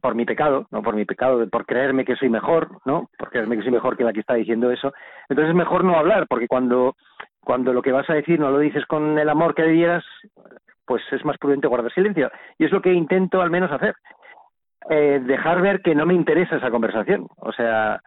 por 0.00 0.14
mi 0.14 0.24
pecado, 0.24 0.66
no 0.70 0.82
por 0.82 0.94
mi 0.94 1.04
pecado, 1.04 1.48
por 1.48 1.66
creerme 1.66 2.04
que 2.04 2.16
soy 2.16 2.28
mejor, 2.28 2.68
¿no? 2.84 3.08
Por 3.18 3.30
creerme 3.30 3.56
que 3.56 3.62
soy 3.62 3.72
mejor 3.72 3.96
que 3.96 4.04
la 4.04 4.12
que 4.12 4.20
está 4.20 4.34
diciendo 4.34 4.70
eso. 4.70 4.92
Entonces 5.28 5.50
es 5.50 5.56
mejor 5.56 5.84
no 5.84 5.96
hablar, 5.96 6.26
porque 6.28 6.48
cuando, 6.48 6.96
cuando 7.40 7.72
lo 7.72 7.82
que 7.82 7.92
vas 7.92 8.08
a 8.10 8.14
decir 8.14 8.38
no 8.38 8.50
lo 8.50 8.58
dices 8.58 8.84
con 8.86 9.18
el 9.18 9.28
amor 9.28 9.54
que 9.54 9.62
debieras, 9.62 10.04
pues 10.86 11.02
es 11.12 11.24
más 11.24 11.38
prudente 11.38 11.68
guardar 11.68 11.92
silencio. 11.92 12.30
Y 12.58 12.64
es 12.64 12.72
lo 12.72 12.80
que 12.80 12.92
intento 12.92 13.42
al 13.42 13.50
menos 13.50 13.72
hacer. 13.72 13.94
Eh, 14.88 15.20
dejar 15.24 15.60
ver 15.60 15.82
que 15.82 15.94
no 15.94 16.06
me 16.06 16.14
interesa 16.14 16.56
esa 16.56 16.70
conversación. 16.70 17.26
O 17.36 17.52
sea, 17.52 18.00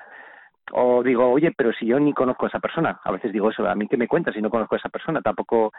o 0.72 1.04
digo, 1.04 1.30
oye, 1.30 1.52
pero 1.56 1.74
si 1.74 1.86
yo 1.86 2.00
ni 2.00 2.14
conozco 2.14 2.46
a 2.46 2.50
esa 2.50 2.60
persona. 2.60 3.00
A 3.04 3.12
veces 3.12 3.34
digo 3.34 3.50
eso, 3.50 3.68
a 3.68 3.76
mí 3.76 3.88
que 3.88 3.98
me 3.98 4.08
cuentas 4.08 4.34
si 4.34 4.42
no 4.42 4.50
conozco 4.50 4.76
a 4.76 4.78
esa 4.78 4.90
persona, 4.90 5.22
tampoco, 5.22 5.72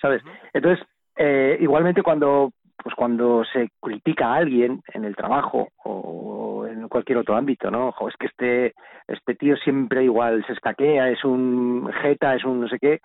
¿sabes? 0.00 0.22
Entonces, 0.52 0.84
eh, 1.16 1.58
igualmente 1.60 2.02
cuando 2.02 2.52
pues 2.82 2.94
cuando 2.94 3.44
se 3.52 3.70
critica 3.80 4.28
a 4.28 4.36
alguien 4.36 4.82
en 4.94 5.04
el 5.04 5.16
trabajo 5.16 5.68
o 5.84 6.66
en 6.66 6.88
cualquier 6.88 7.18
otro 7.18 7.36
ámbito, 7.36 7.70
¿no? 7.70 7.88
Ojo, 7.88 8.08
es 8.08 8.16
que 8.16 8.26
este, 8.26 8.74
este 9.06 9.34
tío 9.34 9.56
siempre 9.56 10.04
igual 10.04 10.44
se 10.46 10.52
escaquea, 10.52 11.10
es 11.10 11.24
un 11.24 11.90
jeta, 12.02 12.34
es 12.34 12.44
un 12.44 12.60
no 12.60 12.68
sé 12.68 12.78
qué, 12.78 13.00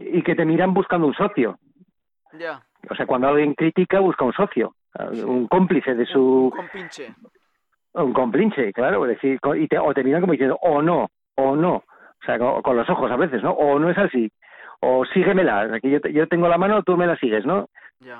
y 0.00 0.22
que 0.22 0.34
te 0.34 0.44
miran 0.44 0.74
buscando 0.74 1.06
un 1.06 1.14
socio. 1.14 1.58
Ya. 2.32 2.60
O 2.88 2.94
sea, 2.94 3.06
cuando 3.06 3.28
alguien 3.28 3.54
critica, 3.54 4.00
busca 4.00 4.24
un 4.24 4.32
socio, 4.32 4.74
un 5.24 5.48
cómplice 5.48 5.94
de 5.94 6.06
su... 6.06 6.44
Un 6.44 6.50
compinche. 6.50 7.14
Un 7.94 8.12
compinche, 8.12 8.72
claro, 8.72 9.04
decir, 9.04 9.40
y 9.56 9.66
te, 9.66 9.78
o 9.78 9.92
te 9.92 10.04
miran 10.04 10.20
como 10.20 10.32
diciendo, 10.32 10.58
o 10.62 10.82
no, 10.82 11.08
o 11.34 11.56
no, 11.56 11.76
o 11.76 12.24
sea, 12.24 12.38
con, 12.38 12.76
los 12.76 12.88
ojos 12.88 13.10
a 13.10 13.16
veces, 13.16 13.42
¿no? 13.42 13.50
O 13.52 13.78
no 13.78 13.90
es 13.90 13.98
así, 13.98 14.30
o 14.80 15.04
síguemela, 15.06 15.62
aquí 15.74 15.90
yo, 15.90 15.98
yo 16.10 16.28
tengo 16.28 16.48
la 16.48 16.58
mano, 16.58 16.82
tú 16.82 16.96
me 16.96 17.06
la 17.06 17.16
sigues, 17.16 17.44
¿no? 17.44 17.68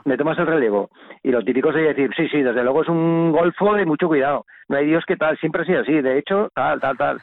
Me 0.04 0.16
tomas 0.16 0.38
el 0.38 0.46
relevo. 0.46 0.90
Y 1.22 1.30
lo 1.30 1.42
típico 1.42 1.72
sería 1.72 1.88
decir, 1.88 2.10
sí, 2.16 2.28
sí, 2.28 2.42
desde 2.42 2.62
luego 2.62 2.82
es 2.82 2.88
un 2.88 3.32
golfo 3.32 3.74
de 3.74 3.86
mucho 3.86 4.08
cuidado. 4.08 4.44
No 4.68 4.76
hay 4.76 4.86
Dios 4.86 5.04
que 5.06 5.16
tal, 5.16 5.38
siempre 5.38 5.62
ha 5.62 5.64
sido 5.64 5.80
así. 5.80 6.00
De 6.00 6.18
hecho, 6.18 6.50
tal, 6.54 6.80
tal, 6.80 6.96
tal. 6.96 7.18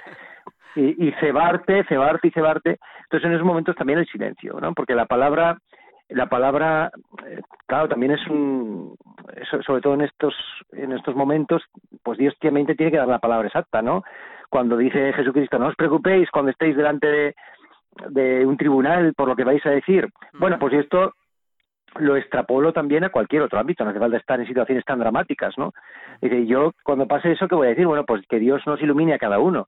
Y, 0.76 1.08
y 1.08 1.12
cebarte, 1.20 1.84
cebarte 1.86 2.28
y 2.28 2.32
cebarte. 2.32 2.78
Entonces, 3.04 3.28
en 3.28 3.34
esos 3.34 3.46
momentos 3.46 3.76
también 3.76 4.00
el 4.00 4.08
silencio, 4.08 4.60
¿no? 4.60 4.74
Porque 4.74 4.96
la 4.96 5.06
palabra, 5.06 5.58
la 6.10 6.28
palabra, 6.28 6.92
eh, 7.26 7.42
claro, 7.66 7.88
también 7.88 8.14
es 8.14 8.28
un, 8.28 8.96
sobre 9.66 9.82
todo 9.82 9.94
en 9.94 10.02
estos, 10.02 10.34
en 10.72 10.92
estos 10.92 11.16
momentos, 11.16 11.64
pues 12.04 12.18
Dios 12.18 12.36
tiene 12.40 12.66
que 12.66 12.98
dar 12.98 13.08
la 13.08 13.20
palabra 13.20 13.48
exacta, 13.48 13.82
¿no? 13.82 14.04
Cuando 14.50 14.78
dice 14.78 15.14
Jesucristo, 15.14 15.58
no 15.60 15.68
os 15.68 15.76
preocupéis 15.76 16.30
cuando 16.30 16.52
estéis 16.52 16.76
delante 16.76 17.08
de, 17.08 17.36
de 18.10 18.46
un 18.46 18.58
tribunal 18.58 19.14
por 19.16 19.28
lo 19.28 19.36
que 19.36 19.44
vais 19.44 19.66
a 19.66 19.72
decir. 19.72 20.08
Bueno, 20.34 20.58
pues 20.60 20.74
esto 20.74 21.14
lo 22.00 22.18
extrapolo 22.18 22.74
también 22.74 23.04
a 23.04 23.10
cualquier 23.10 23.42
otro 23.42 23.60
ámbito, 23.60 23.84
no 23.84 23.92
hace 23.92 24.00
falta 24.00 24.18
estar 24.18 24.40
en 24.40 24.48
situaciones 24.48 24.86
tan 24.86 25.00
dramáticas, 25.00 25.58
¿no? 25.58 25.74
Y 26.22 26.46
yo 26.46 26.74
cuando 26.84 27.08
pase 27.08 27.32
eso, 27.32 27.48
¿qué 27.48 27.56
voy 27.56 27.68
a 27.68 27.70
decir? 27.72 27.88
Bueno, 27.88 28.06
pues 28.06 28.26
que 28.28 28.40
Dios 28.40 28.62
nos 28.66 28.82
ilumine 28.82 29.14
a 29.14 29.20
cada 29.20 29.40
uno. 29.40 29.68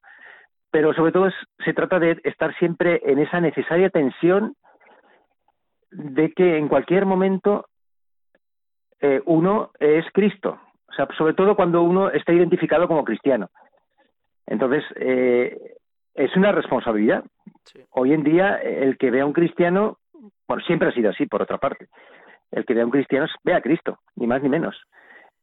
Pero 0.70 0.92
sobre 0.92 1.12
todo 1.12 1.30
se 1.64 1.72
trata 1.72 1.98
de 1.98 2.20
estar 2.24 2.54
siempre 2.58 3.00
en 3.04 3.18
esa 3.18 3.40
necesaria 3.40 3.88
tensión 3.90 4.54
de 5.90 6.32
que 6.32 6.58
en 6.58 6.68
cualquier 6.68 7.06
momento 7.06 7.66
eh, 9.00 9.22
uno 9.24 9.70
es 9.78 10.04
Cristo. 10.12 10.58
O 10.88 10.92
sea, 10.92 11.08
sobre 11.16 11.34
todo 11.34 11.56
cuando 11.56 11.82
uno 11.82 12.10
está 12.10 12.32
identificado 12.32 12.88
como 12.88 13.04
cristiano. 13.04 13.50
Entonces, 14.46 14.84
eh, 14.96 15.76
es 16.14 16.34
una 16.36 16.52
responsabilidad. 16.52 17.24
Hoy 17.90 18.12
en 18.12 18.24
día, 18.24 18.56
el 18.56 18.96
que 18.98 19.10
vea 19.10 19.22
a 19.22 19.26
un 19.26 19.32
cristiano, 19.32 19.98
bueno, 20.46 20.62
siempre 20.64 20.88
ha 20.88 20.92
sido 20.92 21.10
así, 21.10 21.26
por 21.26 21.42
otra 21.42 21.58
parte, 21.58 21.88
el 22.50 22.64
que 22.64 22.74
vea 22.74 22.82
a 22.82 22.86
un 22.86 22.92
cristiano 22.92 23.26
ve 23.44 23.54
a 23.54 23.60
Cristo, 23.60 23.98
ni 24.16 24.26
más 24.26 24.42
ni 24.42 24.48
menos. 24.48 24.76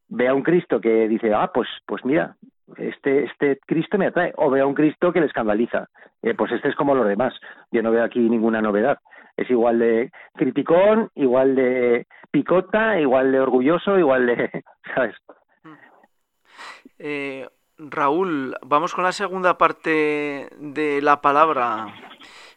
Ve 0.07 0.27
a 0.27 0.33
un 0.33 0.43
Cristo 0.43 0.79
que 0.79 1.07
dice, 1.07 1.33
ah, 1.33 1.51
pues, 1.53 1.67
pues 1.85 2.05
mira, 2.05 2.35
este, 2.77 3.25
este 3.25 3.59
Cristo 3.65 3.97
me 3.97 4.07
atrae. 4.07 4.33
O 4.37 4.49
ve 4.49 4.61
a 4.61 4.65
un 4.65 4.73
Cristo 4.73 5.11
que 5.11 5.19
le 5.19 5.27
escandaliza. 5.27 5.87
Eh, 6.21 6.33
pues 6.33 6.51
este 6.51 6.69
es 6.69 6.75
como 6.75 6.95
los 6.95 7.07
demás. 7.07 7.33
Yo 7.71 7.81
no 7.81 7.91
veo 7.91 8.03
aquí 8.03 8.19
ninguna 8.19 8.61
novedad. 8.61 8.99
Es 9.37 9.49
igual 9.49 9.79
de 9.79 10.11
criticón, 10.33 11.09
igual 11.15 11.55
de 11.55 12.07
picota, 12.31 12.99
igual 12.99 13.31
de 13.31 13.39
orgulloso, 13.39 13.99
igual 13.99 14.27
de, 14.27 14.63
¿sabes? 14.95 15.15
Eh, 16.97 17.47
Raúl, 17.77 18.55
vamos 18.61 18.93
con 18.93 19.03
la 19.03 19.11
segunda 19.11 19.57
parte 19.57 20.47
de 20.57 21.01
la 21.01 21.21
palabra. 21.21 21.87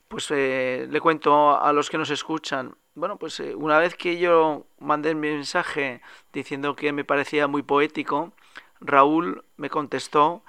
Pues 0.08 0.30
eh, 0.30 0.86
le 0.90 1.00
cuento 1.00 1.60
a 1.60 1.72
los 1.72 1.90
que 1.90 1.98
nos 1.98 2.10
escuchan. 2.10 2.74
Bueno, 2.94 3.18
pues 3.18 3.40
eh, 3.40 3.54
una 3.54 3.78
vez 3.78 3.94
que 3.94 4.18
yo 4.18 4.66
mandé 4.78 5.14
mi 5.14 5.28
mensaje 5.28 6.00
diciendo 6.32 6.74
que 6.76 6.92
me 6.92 7.04
parecía 7.04 7.46
muy 7.46 7.62
poético, 7.62 8.32
Raúl 8.80 9.44
me 9.56 9.68
contestó 9.70 10.42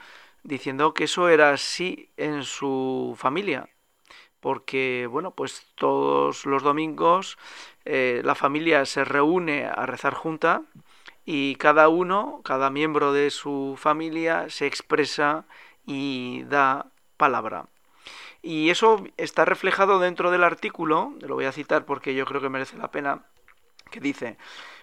diciendo 0.44 0.94
que 0.94 1.06
eso 1.06 1.28
era 1.30 1.51
así 1.51 2.10
en 2.18 2.44
su 2.44 3.16
familia. 3.18 3.70
Porque, 4.39 5.08
bueno, 5.12 5.32
pues 5.32 5.68
todos 5.75 6.46
los 6.46 6.63
domingos 6.63 7.38
eh, 7.86 8.22
la 8.25 8.36
familia 8.36 8.86
se 8.86 9.04
reúne 9.06 9.66
a 9.66 9.86
rezar 9.86 10.13
junta 10.16 10.63
y 11.25 11.56
cada 11.58 11.89
uno, 11.89 12.42
cada 12.46 12.70
miembro 12.70 13.13
de 13.13 13.30
su 13.32 13.75
familia 13.78 14.50
se 14.50 14.68
expresa 14.68 15.46
y 15.86 16.44
da 16.46 16.88
palabra. 17.18 17.68
Y 18.41 18.69
eso 18.69 19.03
está 19.17 19.46
reflejado 19.46 20.00
dentro 20.00 20.31
del 20.31 20.43
artículo, 20.43 21.13
lo 21.22 21.36
voy 21.36 21.46
a 21.46 21.51
citar 21.51 21.86
porque 21.86 22.15
yo 22.15 22.25
creo 22.25 22.41
que 22.41 22.50
merece 22.50 22.77
la 22.77 22.91
pena, 22.91 23.24
que 23.91 24.00
dice, 24.00 24.38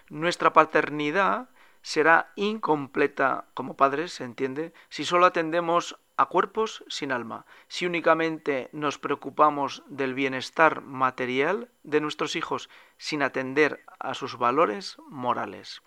nuestra 0.09 0.53
paternidad 0.53 1.49
será 1.81 2.31
incompleta 2.35 3.45
como 3.53 3.75
padres, 3.75 4.11
se 4.11 4.25
entiende, 4.25 4.73
si 4.89 5.05
solo 5.05 5.25
atendemos 5.25 5.97
a 6.17 6.25
cuerpos 6.25 6.83
sin 6.87 7.11
alma, 7.11 7.45
si 7.67 7.85
únicamente 7.85 8.69
nos 8.73 8.97
preocupamos 8.97 9.83
del 9.87 10.13
bienestar 10.13 10.81
material 10.81 11.69
de 11.83 12.01
nuestros 12.01 12.35
hijos 12.35 12.69
sin 12.97 13.21
atender 13.21 13.83
a 13.99 14.15
sus 14.15 14.37
valores 14.37 14.97
morales. 15.07 15.81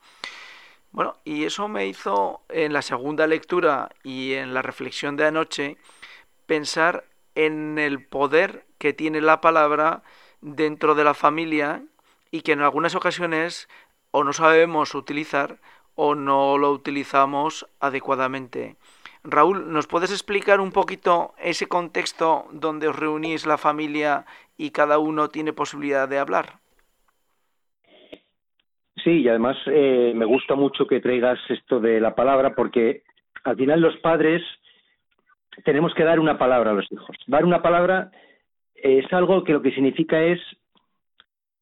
Bueno, 0.92 1.18
y 1.24 1.44
eso 1.44 1.68
me 1.68 1.86
hizo 1.86 2.42
en 2.48 2.72
la 2.72 2.82
segunda 2.82 3.26
lectura 3.26 3.90
y 4.02 4.34
en 4.34 4.54
la 4.54 4.62
reflexión 4.62 5.16
de 5.16 5.26
anoche 5.26 5.76
pensar 6.46 7.04
en 7.34 7.78
el 7.78 8.04
poder 8.04 8.64
que 8.78 8.92
tiene 8.92 9.20
la 9.20 9.40
palabra 9.40 10.02
dentro 10.40 10.94
de 10.94 11.04
la 11.04 11.14
familia 11.14 11.82
y 12.30 12.42
que 12.42 12.52
en 12.52 12.60
algunas 12.60 12.94
ocasiones 12.94 13.68
o 14.10 14.24
no 14.24 14.32
sabemos 14.32 14.94
utilizar 14.94 15.58
o 15.94 16.14
no 16.14 16.58
lo 16.58 16.70
utilizamos 16.72 17.66
adecuadamente. 17.80 18.76
Raúl, 19.22 19.70
¿nos 19.70 19.86
puedes 19.86 20.10
explicar 20.10 20.60
un 20.60 20.72
poquito 20.72 21.34
ese 21.38 21.66
contexto 21.66 22.46
donde 22.52 22.88
os 22.88 22.98
reunís 22.98 23.46
la 23.46 23.58
familia 23.58 24.24
y 24.56 24.70
cada 24.70 24.98
uno 24.98 25.28
tiene 25.28 25.52
posibilidad 25.52 26.08
de 26.08 26.18
hablar? 26.18 26.54
Sí, 29.04 29.22
y 29.22 29.28
además 29.28 29.56
eh, 29.66 30.12
me 30.14 30.24
gusta 30.24 30.54
mucho 30.54 30.86
que 30.86 31.00
traigas 31.00 31.38
esto 31.48 31.80
de 31.80 32.00
la 32.00 32.14
palabra 32.14 32.54
porque 32.54 33.02
al 33.44 33.56
final 33.56 33.80
los 33.80 33.96
padres 33.98 34.42
tenemos 35.64 35.94
que 35.94 36.04
dar 36.04 36.20
una 36.20 36.38
palabra 36.38 36.70
a 36.70 36.74
los 36.74 36.90
hijos. 36.90 37.16
Dar 37.26 37.44
una 37.44 37.62
palabra 37.62 38.10
es 38.74 39.10
algo 39.12 39.44
que 39.44 39.52
lo 39.52 39.62
que 39.62 39.72
significa 39.72 40.22
es 40.22 40.40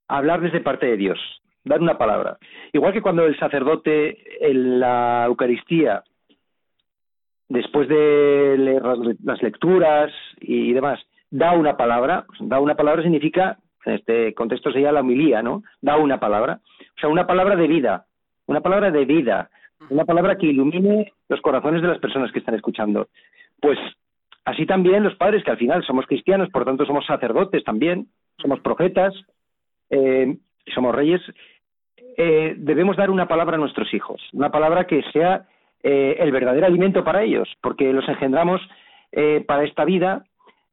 hablarles 0.09 0.52
de 0.52 0.61
parte 0.61 0.87
de 0.87 0.97
Dios, 0.97 1.19
dar 1.64 1.81
una 1.81 1.99
palabra. 1.99 2.38
Igual 2.73 2.93
que 2.93 3.02
cuando 3.02 3.26
el 3.26 3.38
sacerdote 3.38 4.19
en 4.40 4.81
la 4.81 5.25
Eucaristía, 5.26 6.02
después 7.49 7.88
de 7.88 9.17
las 9.23 9.43
lecturas 9.43 10.12
y 10.40 10.73
demás, 10.73 11.00
da 11.31 11.52
una 11.52 11.76
palabra, 11.76 12.25
da 12.40 12.61
una 12.61 12.75
palabra 12.75 13.02
significa, 13.02 13.59
en 13.85 13.95
este 13.95 14.35
contexto 14.35 14.71
sería 14.73 14.93
la 14.93 15.00
homilía, 15.00 15.43
¿no? 15.43 15.62
Da 15.81 15.97
una 15.97 16.21
palabra. 16.21 16.61
O 16.97 17.00
sea, 17.00 17.09
una 17.09 17.26
palabra 17.26 17.57
de 17.57 17.67
vida, 17.67 18.07
una 18.47 18.61
palabra 18.61 18.90
de 18.90 19.05
vida, 19.05 19.50
una 19.90 20.05
palabra 20.05 20.37
que 20.37 20.47
ilumine 20.47 21.12
los 21.28 21.40
corazones 21.40 21.83
de 21.83 21.88
las 21.88 21.99
personas 21.99 22.33
que 22.33 22.40
están 22.40 22.55
escuchando. 22.55 23.09
Pues 23.60 23.78
así 24.44 24.66
también 24.66 25.02
los 25.02 25.16
padres, 25.16 25.44
que 25.44 25.50
al 25.50 25.58
final 25.58 25.84
somos 25.84 26.06
cristianos, 26.06 26.48
por 26.50 26.64
tanto 26.64 26.84
somos 26.86 27.06
sacerdotes 27.06 27.64
también, 27.64 28.06
somos 28.40 28.60
profetas, 28.60 29.14
eh, 29.90 30.36
somos 30.74 30.94
reyes, 30.94 31.20
eh, 32.16 32.54
debemos 32.56 32.96
dar 32.96 33.10
una 33.10 33.28
palabra 33.28 33.56
a 33.56 33.60
nuestros 33.60 33.92
hijos, 33.94 34.20
una 34.32 34.50
palabra 34.50 34.86
que 34.86 35.02
sea 35.12 35.46
eh, 35.82 36.16
el 36.18 36.32
verdadero 36.32 36.66
alimento 36.66 37.04
para 37.04 37.22
ellos, 37.22 37.48
porque 37.62 37.92
los 37.92 38.08
engendramos 38.08 38.60
para 39.46 39.64
esta 39.64 39.86
vida, 39.86 40.22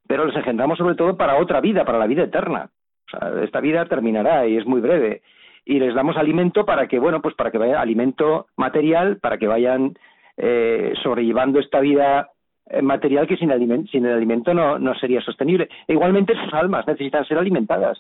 pero 0.06 0.26
los 0.26 0.36
engendramos 0.36 0.78
sobre 0.78 0.96
todo 0.96 1.16
para 1.16 1.38
otra 1.38 1.62
vida, 1.62 1.86
para 1.86 1.98
la 1.98 2.06
vida 2.06 2.24
eterna. 2.24 2.70
O 3.08 3.10
sea, 3.10 3.44
esta 3.44 3.62
vida 3.62 3.86
terminará 3.86 4.46
y 4.46 4.58
es 4.58 4.66
muy 4.66 4.82
breve 4.82 5.22
y 5.66 5.80
les 5.80 5.96
damos 5.96 6.16
alimento 6.16 6.66
para 6.66 6.88
que, 6.88 7.00
bueno, 7.00 7.22
pues 7.22 7.36
para 7.36 7.52
que 7.52 7.58
vaya 7.58 7.82
alimento 7.82 8.48
material, 8.56 9.18
para 9.18 9.38
que 9.38 9.48
vayan 9.48 9.98
eh, 10.38 10.94
sobrellevando 11.02 11.60
esta 11.60 11.80
vida 11.80 12.30
eh, 12.30 12.35
material 12.82 13.28
que 13.28 13.38
sin, 13.38 13.52
alimento, 13.52 13.92
sin 13.92 14.06
el 14.06 14.14
alimento 14.14 14.54
no, 14.54 14.80
no 14.80 14.96
sería 14.96 15.22
sostenible. 15.22 15.70
E 15.88 15.94
igualmente 15.94 16.34
sus 16.34 16.54
almas 16.54 16.88
necesitan 16.88 17.26
ser 17.26 17.38
alimentadas. 17.38 17.98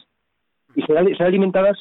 Y 0.75 0.81
ser, 0.81 1.17
ser 1.17 1.27
alimentadas, 1.27 1.77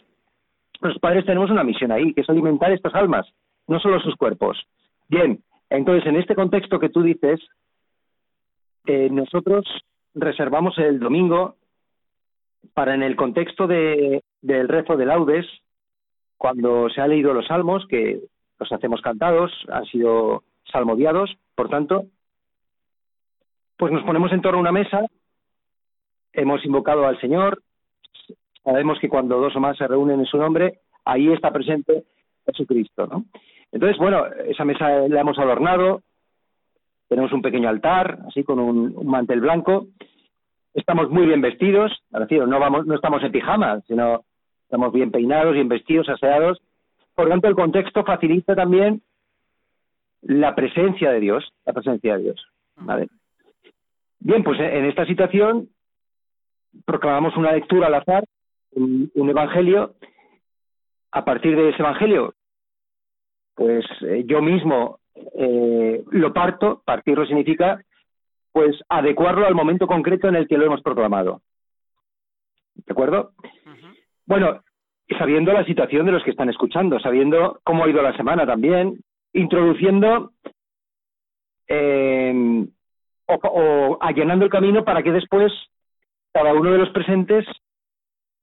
los 0.80 0.98
padres 0.98 1.24
tenemos 1.24 1.50
una 1.50 1.64
misión 1.64 1.92
ahí, 1.92 2.12
que 2.12 2.20
es 2.20 2.28
alimentar 2.28 2.72
estas 2.72 2.94
almas, 2.94 3.26
no 3.66 3.80
solo 3.80 4.00
sus 4.00 4.16
cuerpos. 4.16 4.66
Bien, 5.08 5.42
entonces 5.70 6.06
en 6.06 6.16
este 6.16 6.34
contexto 6.34 6.78
que 6.78 6.90
tú 6.90 7.02
dices, 7.02 7.40
eh, 8.86 9.08
nosotros 9.10 9.64
reservamos 10.14 10.78
el 10.78 11.00
domingo 11.00 11.56
para 12.74 12.94
en 12.94 13.02
el 13.02 13.16
contexto 13.16 13.66
de, 13.66 14.22
del 14.42 14.68
rezo 14.68 14.96
de 14.96 15.06
laudes, 15.06 15.46
cuando 16.36 16.88
se 16.90 17.00
ha 17.00 17.08
leído 17.08 17.32
los 17.32 17.46
salmos, 17.46 17.86
que 17.88 18.20
los 18.58 18.72
hacemos 18.72 19.00
cantados, 19.00 19.52
han 19.70 19.84
sido 19.86 20.42
salmodiados, 20.70 21.36
por 21.54 21.68
tanto, 21.68 22.06
pues 23.76 23.92
nos 23.92 24.04
ponemos 24.04 24.32
en 24.32 24.40
torno 24.40 24.58
a 24.58 24.62
una 24.62 24.72
mesa, 24.72 25.06
hemos 26.32 26.64
invocado 26.64 27.06
al 27.06 27.20
Señor, 27.20 27.62
sabemos 28.62 28.98
que 29.00 29.08
cuando 29.08 29.40
dos 29.40 29.54
o 29.56 29.60
más 29.60 29.76
se 29.76 29.86
reúnen 29.86 30.20
en 30.20 30.26
su 30.26 30.38
nombre, 30.38 30.80
ahí 31.04 31.32
está 31.32 31.52
presente 31.52 32.04
Jesucristo, 32.46 33.06
¿no? 33.06 33.24
Entonces, 33.72 33.98
bueno, 33.98 34.24
esa 34.46 34.64
mesa 34.64 35.08
la 35.08 35.20
hemos 35.20 35.38
adornado, 35.38 36.02
tenemos 37.08 37.32
un 37.32 37.42
pequeño 37.42 37.68
altar, 37.68 38.18
así 38.28 38.44
con 38.44 38.60
un, 38.60 39.04
mantel 39.04 39.40
blanco, 39.40 39.88
estamos 40.74 41.10
muy 41.10 41.26
bien 41.26 41.40
vestidos, 41.40 41.92
no 42.10 42.60
vamos, 42.60 42.86
no 42.86 42.94
estamos 42.94 43.22
en 43.24 43.32
pijama, 43.32 43.80
sino 43.88 44.24
estamos 44.62 44.92
bien 44.92 45.10
peinados, 45.10 45.54
bien 45.54 45.68
vestidos, 45.68 46.08
aseados. 46.08 46.60
Por 47.14 47.28
tanto, 47.28 47.48
el 47.48 47.54
contexto 47.54 48.04
facilita 48.04 48.54
también 48.54 49.02
la 50.22 50.54
presencia 50.54 51.10
de 51.10 51.20
Dios, 51.20 51.52
la 51.64 51.72
presencia 51.72 52.16
de 52.16 52.22
Dios. 52.22 52.46
¿vale? 52.76 53.08
Bien, 54.24 54.42
pues 54.42 54.58
en 54.58 54.86
esta 54.86 55.04
situación 55.04 55.68
proclamamos 56.86 57.36
una 57.36 57.52
lectura 57.52 57.88
al 57.88 57.94
azar, 57.94 58.24
un, 58.72 59.10
evangelio. 59.14 59.96
A 61.12 61.26
partir 61.26 61.54
de 61.54 61.68
ese 61.68 61.82
evangelio, 61.82 62.34
pues 63.54 63.84
eh, 64.00 64.24
yo 64.26 64.40
mismo 64.40 64.98
eh, 65.38 66.02
lo 66.10 66.32
parto. 66.32 66.82
Partirlo 66.86 67.26
significa, 67.26 67.84
pues, 68.50 68.80
adecuarlo 68.88 69.46
al 69.46 69.54
momento 69.54 69.86
concreto 69.86 70.26
en 70.26 70.36
el 70.36 70.48
que 70.48 70.56
lo 70.56 70.64
hemos 70.64 70.80
proclamado. 70.80 71.42
¿De 72.76 72.92
acuerdo? 72.92 73.32
Bueno, 74.24 74.62
sabiendo 75.18 75.52
la 75.52 75.66
situación 75.66 76.06
de 76.06 76.12
los 76.12 76.24
que 76.24 76.30
están 76.30 76.48
escuchando, 76.48 76.98
sabiendo 76.98 77.60
cómo 77.62 77.84
ha 77.84 77.90
ido 77.90 78.00
la 78.00 78.16
semana 78.16 78.46
también, 78.46 79.04
introduciendo 79.34 80.32
eh, 81.68 82.64
o, 83.26 83.98
allanando 84.00 84.44
el 84.44 84.50
camino 84.50 84.84
para 84.84 85.02
que 85.02 85.12
después 85.12 85.52
cada 86.32 86.52
uno 86.52 86.72
de 86.72 86.78
los 86.78 86.90
presentes 86.90 87.46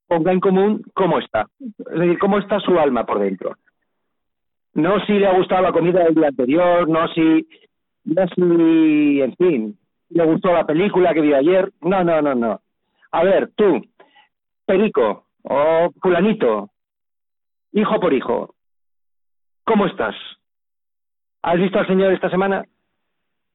ponga 0.06 0.32
en 0.32 0.40
común 0.40 0.82
cómo 0.94 1.18
está, 1.18 1.46
es 1.60 1.98
decir, 1.98 2.18
cómo 2.18 2.38
está 2.38 2.60
su 2.60 2.78
alma 2.78 3.06
por 3.06 3.20
dentro. 3.20 3.56
No 4.74 5.04
si 5.04 5.12
le 5.12 5.26
ha 5.26 5.36
gustado 5.36 5.62
la 5.62 5.72
comida 5.72 6.04
del 6.04 6.14
día 6.14 6.28
anterior, 6.28 6.88
no 6.88 7.06
si, 7.08 7.46
no 8.04 8.26
si, 8.28 9.20
en 9.20 9.36
fin, 9.36 9.78
le 10.10 10.24
gustó 10.24 10.52
la 10.52 10.66
película 10.66 11.12
que 11.14 11.20
vio 11.20 11.36
ayer, 11.36 11.70
no, 11.82 12.02
no, 12.04 12.20
no, 12.22 12.34
no. 12.34 12.60
A 13.10 13.24
ver, 13.24 13.50
tú, 13.54 13.82
Perico, 14.66 15.26
o 15.42 15.90
fulanito, 16.00 16.70
hijo 17.72 18.00
por 18.00 18.12
hijo, 18.12 18.54
¿cómo 19.64 19.86
estás? 19.86 20.14
¿Has 21.42 21.58
visto 21.58 21.78
al 21.78 21.86
Señor 21.86 22.12
esta 22.12 22.30
semana? 22.30 22.64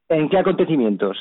¿En 0.10 0.30
qué 0.30 0.38
acontecimientos? 0.38 1.18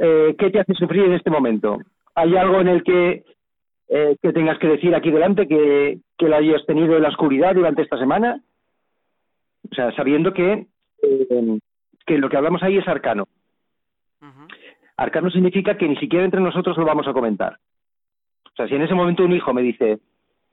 Eh, 0.00 0.34
¿Qué 0.38 0.50
te 0.50 0.60
hace 0.60 0.74
sufrir 0.74 1.04
en 1.04 1.12
este 1.12 1.30
momento? 1.30 1.78
¿Hay 2.14 2.36
algo 2.36 2.60
en 2.60 2.68
el 2.68 2.82
que, 2.82 3.24
eh, 3.88 4.16
que 4.20 4.32
tengas 4.32 4.58
que 4.58 4.68
decir 4.68 4.94
aquí 4.94 5.10
delante 5.10 5.46
que, 5.46 5.98
que 6.16 6.28
lo 6.28 6.36
hayas 6.36 6.64
tenido 6.66 6.96
en 6.96 7.02
la 7.02 7.10
oscuridad 7.10 7.54
durante 7.54 7.82
esta 7.82 7.98
semana? 7.98 8.40
O 9.70 9.74
sea, 9.74 9.92
sabiendo 9.92 10.32
que, 10.32 10.66
eh, 11.02 11.58
que 12.06 12.18
lo 12.18 12.28
que 12.28 12.36
hablamos 12.36 12.62
ahí 12.62 12.78
es 12.78 12.88
arcano. 12.88 13.26
Arcano 14.96 15.28
significa 15.30 15.76
que 15.76 15.88
ni 15.88 15.96
siquiera 15.96 16.24
entre 16.24 16.40
nosotros 16.40 16.76
lo 16.76 16.84
vamos 16.84 17.06
a 17.08 17.12
comentar. 17.12 17.58
O 18.46 18.56
sea, 18.56 18.68
si 18.68 18.74
en 18.76 18.82
ese 18.82 18.94
momento 18.94 19.24
un 19.24 19.32
hijo 19.32 19.52
me 19.52 19.62
dice, 19.62 19.98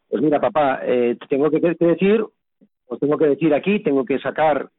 pues 0.09 0.21
mira, 0.21 0.41
papá, 0.41 0.79
eh, 0.83 1.15
tengo 1.29 1.51
que, 1.51 1.59
decir, 1.59 2.25
os 2.87 2.99
tengo 2.99 3.17
que 3.17 3.27
decir 3.27 3.53
aquí, 3.53 3.79
tengo 3.79 4.03
que 4.03 4.17
sacar 4.19 4.69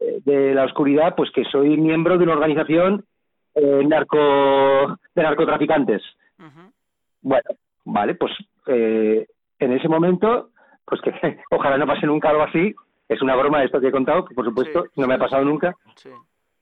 de 0.00 0.54
la 0.54 0.64
oscuridad, 0.64 1.14
pues 1.14 1.30
que 1.30 1.44
soy 1.44 1.76
miembro 1.76 2.16
de 2.16 2.24
una 2.24 2.32
organización 2.32 3.04
eh, 3.54 3.84
narco, 3.86 4.98
de 5.14 5.22
narcotraficantes. 5.22 6.02
Bueno, 7.22 7.50
vale, 7.84 8.14
pues 8.14 8.32
eh, 8.66 9.26
en 9.58 9.72
ese 9.72 9.88
momento, 9.88 10.50
pues 10.84 11.00
que 11.00 11.12
ojalá 11.50 11.76
no 11.76 11.86
pase 11.86 12.06
nunca 12.06 12.30
algo 12.30 12.42
así. 12.42 12.74
Es 13.08 13.20
una 13.22 13.34
broma 13.34 13.64
esto 13.64 13.80
que 13.80 13.88
he 13.88 13.92
contado, 13.92 14.24
que 14.24 14.34
por 14.34 14.44
supuesto 14.44 14.86
no 14.96 15.06
me 15.06 15.14
ha 15.14 15.18
pasado 15.18 15.44
nunca. 15.44 15.74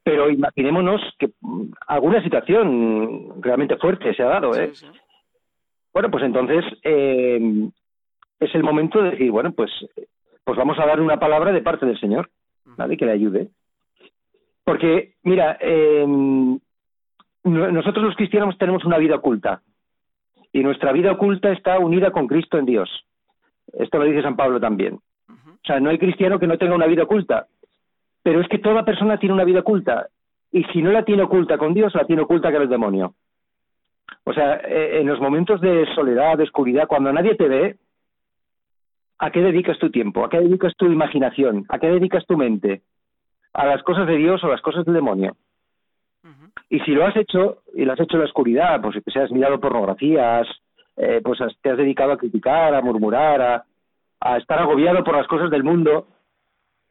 Pero 0.03 0.31
imaginémonos 0.31 1.03
que 1.18 1.29
mm, 1.40 1.72
alguna 1.87 2.22
situación 2.22 3.42
realmente 3.42 3.77
fuerte 3.77 4.14
se 4.14 4.22
ha 4.22 4.29
dado, 4.29 4.59
¿eh? 4.59 4.72
Bueno, 5.92 6.11
pues 6.11 6.24
entonces 6.24 6.64
eh, 6.83 7.68
es 8.40 8.55
el 8.55 8.62
momento 8.62 9.03
de 9.03 9.11
decir, 9.11 9.31
bueno, 9.31 9.53
pues, 9.53 9.70
pues 10.44 10.57
vamos 10.57 10.79
a 10.79 10.87
dar 10.87 11.01
una 11.01 11.18
palabra 11.18 11.53
de 11.53 11.61
parte 11.61 11.85
del 11.85 12.01
Señor, 12.01 12.31
¿vale? 12.76 12.96
Que 12.96 13.07
le 13.07 13.12
ayude. 13.12 13.48
Porque, 14.64 15.14
mira, 15.22 15.57
eh, 15.61 16.04
nosotros 17.44 18.04
los 18.04 18.16
cristianos 18.16 18.59
tenemos 18.59 18.85
una 18.85 18.98
vida 18.98 19.16
oculta 19.16 19.62
y 20.52 20.62
nuestra 20.62 20.92
vida 20.92 21.12
oculta 21.12 21.50
está 21.52 21.78
unida 21.78 22.11
con 22.11 22.26
Cristo 22.26 22.59
en 22.59 22.66
Dios. 22.66 22.90
Esto 23.72 23.98
lo 23.98 24.04
dice 24.04 24.22
San 24.22 24.37
Pablo 24.37 24.61
también. 24.61 24.98
O 25.28 25.66
sea, 25.66 25.81
no 25.81 25.90
hay 25.90 25.98
cristiano 25.98 26.38
que 26.38 26.46
no 26.46 26.59
tenga 26.59 26.74
una 26.74 26.87
vida 26.87 27.04
oculta, 27.04 27.46
pero 28.22 28.40
es 28.40 28.48
que 28.48 28.59
toda 28.59 28.85
persona 28.85 29.18
tiene 29.18 29.35
una 29.35 29.44
vida 29.44 29.61
oculta 29.61 30.09
y 30.50 30.64
si 30.64 30.83
no 30.83 30.92
la 30.92 31.04
tiene 31.04 31.22
oculta 31.22 31.59
con 31.59 31.74
Dios, 31.74 31.94
la 31.94 32.07
tiene 32.07 32.22
oculta 32.22 32.50
con 32.52 32.62
el 32.62 32.68
demonio. 32.68 33.14
O 34.24 34.33
sea, 34.33 34.57
eh, 34.57 35.00
en 35.00 35.07
los 35.07 35.20
momentos 35.20 35.61
de 35.61 35.87
soledad, 35.94 36.38
de 36.38 36.44
oscuridad, 36.44 36.87
cuando 36.87 37.12
nadie 37.12 37.35
te 37.35 37.48
ve, 37.48 37.76
¿a 39.18 39.31
qué 39.31 39.40
dedicas 39.40 39.78
tu 39.78 39.90
tiempo? 39.90 40.24
¿A 40.24 40.28
qué 40.28 40.40
dedicas 40.40 40.74
tu 40.76 40.87
imaginación? 40.87 41.64
¿A 41.68 41.78
qué 41.78 41.88
dedicas 41.88 42.26
tu 42.26 42.37
mente? 42.37 42.83
¿A 43.52 43.66
las 43.66 43.83
cosas 43.83 44.07
de 44.07 44.16
Dios 44.16 44.42
o 44.42 44.46
a 44.46 44.50
las 44.50 44.61
cosas 44.62 44.85
del 44.85 44.94
demonio? 44.94 45.37
Y 46.70 46.81
si 46.81 46.90
lo 46.90 47.07
has 47.07 47.16
hecho, 47.16 47.62
y 47.74 47.85
lo 47.85 47.92
has 47.92 48.00
hecho 48.00 48.16
en 48.16 48.20
la 48.20 48.26
oscuridad, 48.26 48.81
pues 48.83 48.96
si 49.07 49.18
has 49.18 49.31
mirado 49.31 49.59
pornografías, 49.59 50.46
eh, 50.96 51.20
pues 51.22 51.38
te 51.62 51.70
has 51.70 51.78
dedicado 51.78 52.12
a 52.12 52.18
criticar, 52.18 52.74
a 52.74 52.83
murmurar, 52.83 53.40
a, 53.40 53.64
a 54.20 54.37
estar 54.37 54.59
agobiado 54.59 55.02
por 55.02 55.16
las 55.16 55.26
cosas 55.26 55.50
del 55.50 55.64
mundo, 55.64 56.09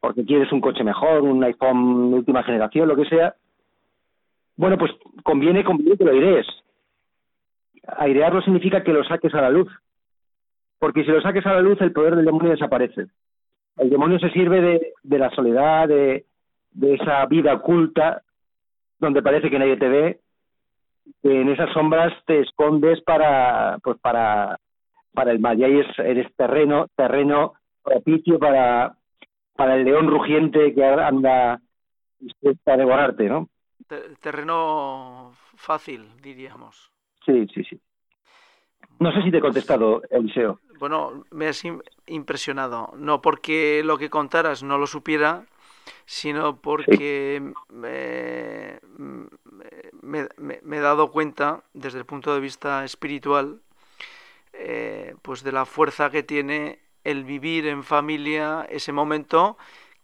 porque 0.00 0.24
quieres 0.24 0.50
un 0.50 0.60
coche 0.60 0.82
mejor, 0.82 1.22
un 1.22 1.44
iPhone 1.44 2.14
última 2.14 2.42
generación, 2.42 2.88
lo 2.88 2.96
que 2.96 3.04
sea, 3.04 3.34
bueno, 4.58 4.76
pues 4.76 4.90
conviene, 5.22 5.62
conviene 5.62 5.96
que 5.96 6.04
lo 6.04 6.10
airees. 6.10 6.46
Airearlo 7.96 8.42
significa 8.42 8.82
que 8.82 8.92
lo 8.92 9.04
saques 9.04 9.32
a 9.34 9.40
la 9.40 9.50
luz, 9.50 9.68
porque 10.78 11.04
si 11.04 11.10
lo 11.10 11.20
saques 11.20 11.44
a 11.46 11.54
la 11.54 11.60
luz 11.60 11.80
el 11.80 11.92
poder 11.92 12.16
del 12.16 12.24
demonio 12.24 12.50
desaparece. 12.50 13.06
El 13.76 13.90
demonio 13.90 14.18
se 14.18 14.30
sirve 14.30 14.60
de, 14.60 14.92
de 15.02 15.18
la 15.18 15.30
soledad, 15.30 15.88
de, 15.88 16.26
de 16.72 16.94
esa 16.94 17.24
vida 17.26 17.54
oculta, 17.54 18.22
donde 18.98 19.22
parece 19.22 19.50
que 19.50 19.58
nadie 19.58 19.76
te 19.76 19.88
ve, 19.88 20.20
que 21.22 21.40
en 21.40 21.48
esas 21.48 21.72
sombras 21.72 22.12
te 22.26 22.40
escondes 22.40 23.00
para, 23.02 23.78
pues 23.82 23.98
para, 23.98 24.58
para 25.12 25.30
el 25.30 25.38
mal. 25.38 25.58
Y 25.58 25.64
ahí 25.64 25.78
es, 25.80 25.98
eres 25.98 26.34
terreno, 26.36 26.86
terreno 26.96 27.54
propicio 27.82 28.38
para, 28.38 28.96
para 29.54 29.76
el 29.76 29.84
león 29.84 30.08
rugiente 30.08 30.74
que 30.74 30.84
anda 30.84 31.60
para 32.64 32.76
devorarte, 32.76 33.28
¿no? 33.28 33.48
Terreno 34.20 35.32
fácil, 35.56 36.08
diríamos. 36.20 36.92
Sí, 37.24 37.46
sí, 37.54 37.64
sí. 37.64 37.80
No 38.98 39.12
sé 39.12 39.22
si 39.22 39.30
te 39.30 39.38
he 39.38 39.40
contestado, 39.40 40.02
Eliseo. 40.10 40.58
Bueno, 40.78 41.24
me 41.30 41.48
has 41.48 41.62
impresionado. 42.06 42.92
No 42.96 43.20
porque 43.20 43.82
lo 43.84 43.98
que 43.98 44.10
contaras 44.10 44.62
no 44.62 44.78
lo 44.78 44.86
supiera, 44.86 45.44
sino 46.06 46.56
porque 46.56 47.52
me, 47.68 48.78
he 50.76 50.80
dado 50.80 51.10
cuenta, 51.10 51.62
desde 51.74 51.98
el 51.98 52.06
punto 52.06 52.32
de 52.32 52.40
vista 52.40 52.84
espiritual, 52.84 53.60
eh, 54.52 55.14
pues 55.22 55.42
de 55.42 55.52
la 55.52 55.64
fuerza 55.64 56.10
que 56.10 56.22
tiene 56.22 56.78
el 57.04 57.24
vivir 57.24 57.66
en 57.66 57.82
familia 57.82 58.66
ese 58.70 58.92
momento 58.92 59.56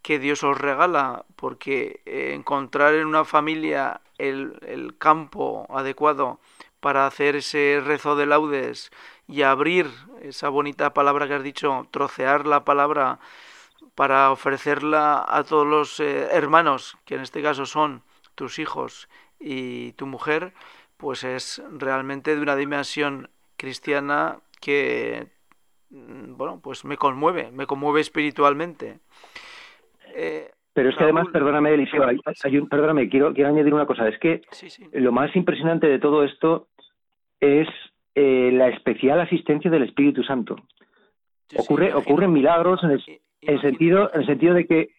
que 0.03 0.19
Dios 0.19 0.43
os 0.45 0.59
regala, 0.59 1.25
porque 1.37 2.01
encontrar 2.05 2.95
en 2.95 3.07
una 3.07 3.25
familia 3.25 4.01
el, 4.19 4.59
el 4.67 4.99
campo 4.99 5.67
adecuado 5.71 6.41
para 6.85 7.07
hacer 7.07 7.35
ese 7.35 7.81
rezo 7.83 8.15
de 8.15 8.27
laudes 8.27 8.91
y 9.27 9.41
abrir 9.41 9.87
esa 10.21 10.51
bonita 10.51 10.93
palabra 10.93 11.27
que 11.27 11.33
has 11.33 11.43
dicho, 11.43 11.89
trocear 11.91 12.47
la 12.47 12.67
palabra 12.67 13.21
para 13.95 14.31
ofrecerla 14.31 15.25
a 15.27 15.45
todos 15.45 15.67
los 15.67 15.99
eh, 16.01 16.29
hermanos, 16.31 16.99
que 17.07 17.15
en 17.15 17.23
este 17.23 17.41
caso 17.41 17.65
son 17.65 18.03
tus 18.35 18.59
hijos 18.59 19.09
y 19.41 19.93
tu 19.93 20.05
mujer, 20.07 20.53
pues 20.99 21.25
es 21.25 21.63
realmente 21.73 22.37
de 22.37 22.43
una 22.43 22.55
dimensión 22.55 23.31
cristiana 23.57 24.41
que, 24.61 25.29
mm, 25.89 26.37
bueno, 26.37 26.61
pues 26.63 26.85
me 26.85 26.99
conmueve, 26.99 27.51
me 27.51 27.67
conmueve 27.67 28.03
espiritualmente. 28.03 28.99
Eh, 30.15 30.51
pero 30.75 30.91
es 30.91 30.97
que 30.97 31.05
además, 31.05 31.29
perdóname, 31.33 31.73
Eliseo, 31.73 32.03
perdóname, 32.69 33.09
quiero, 33.09 33.33
quiero 33.33 33.49
añadir 33.49 33.73
una 33.73 33.87
cosa. 33.87 34.07
Es 34.07 34.19
que 34.19 34.43
lo 34.93 35.13
más 35.13 35.35
impresionante 35.35 35.87
de 35.87 35.99
todo 35.99 36.25
esto 36.25 36.67
es 37.45 37.69
eh, 38.15 38.51
la 38.53 38.69
especial 38.69 39.21
asistencia 39.21 39.71
del 39.71 39.83
Espíritu 39.83 40.23
Santo. 40.23 40.57
ocurre, 41.57 41.95
ocurren 41.95 42.33
milagros 42.33 42.83
en 42.85 42.91
el, 42.91 43.61
sentido, 43.61 44.11
en 44.15 44.21
el 44.21 44.27
sentido 44.27 44.55
de 44.55 44.67
que, 44.67 44.91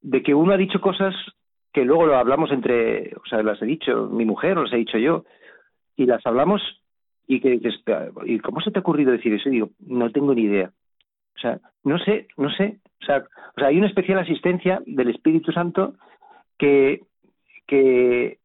de 0.00 0.22
que 0.22 0.34
uno 0.34 0.52
ha 0.52 0.56
dicho 0.56 0.80
cosas 0.80 1.14
que 1.72 1.84
luego 1.84 2.06
lo 2.06 2.16
hablamos 2.16 2.50
entre, 2.50 3.14
o 3.16 3.26
sea, 3.28 3.42
las 3.42 3.60
he 3.62 3.66
dicho 3.66 4.08
mi 4.08 4.24
mujer 4.24 4.56
o 4.58 4.64
las 4.64 4.72
he 4.72 4.78
dicho 4.78 4.98
yo, 4.98 5.24
y 5.96 6.06
las 6.06 6.24
hablamos 6.26 6.62
y 7.26 7.40
que 7.40 7.50
dices, 7.50 7.74
¿y 8.24 8.38
cómo 8.38 8.60
se 8.60 8.70
te 8.70 8.78
ha 8.78 8.80
ocurrido 8.80 9.12
decir 9.12 9.34
eso? 9.34 9.48
Y 9.50 9.52
digo, 9.52 9.70
no 9.80 10.10
tengo 10.10 10.34
ni 10.34 10.42
idea. 10.42 10.72
O 11.36 11.40
sea, 11.40 11.60
no 11.84 11.98
sé, 11.98 12.26
no 12.36 12.50
sé. 12.50 12.78
O 13.02 13.04
sea, 13.04 13.18
o 13.18 13.60
sea 13.60 13.68
hay 13.68 13.76
una 13.76 13.86
especial 13.86 14.18
asistencia 14.18 14.80
del 14.86 15.10
Espíritu 15.10 15.52
Santo 15.52 15.94
que, 16.56 17.02
que, 17.66 18.38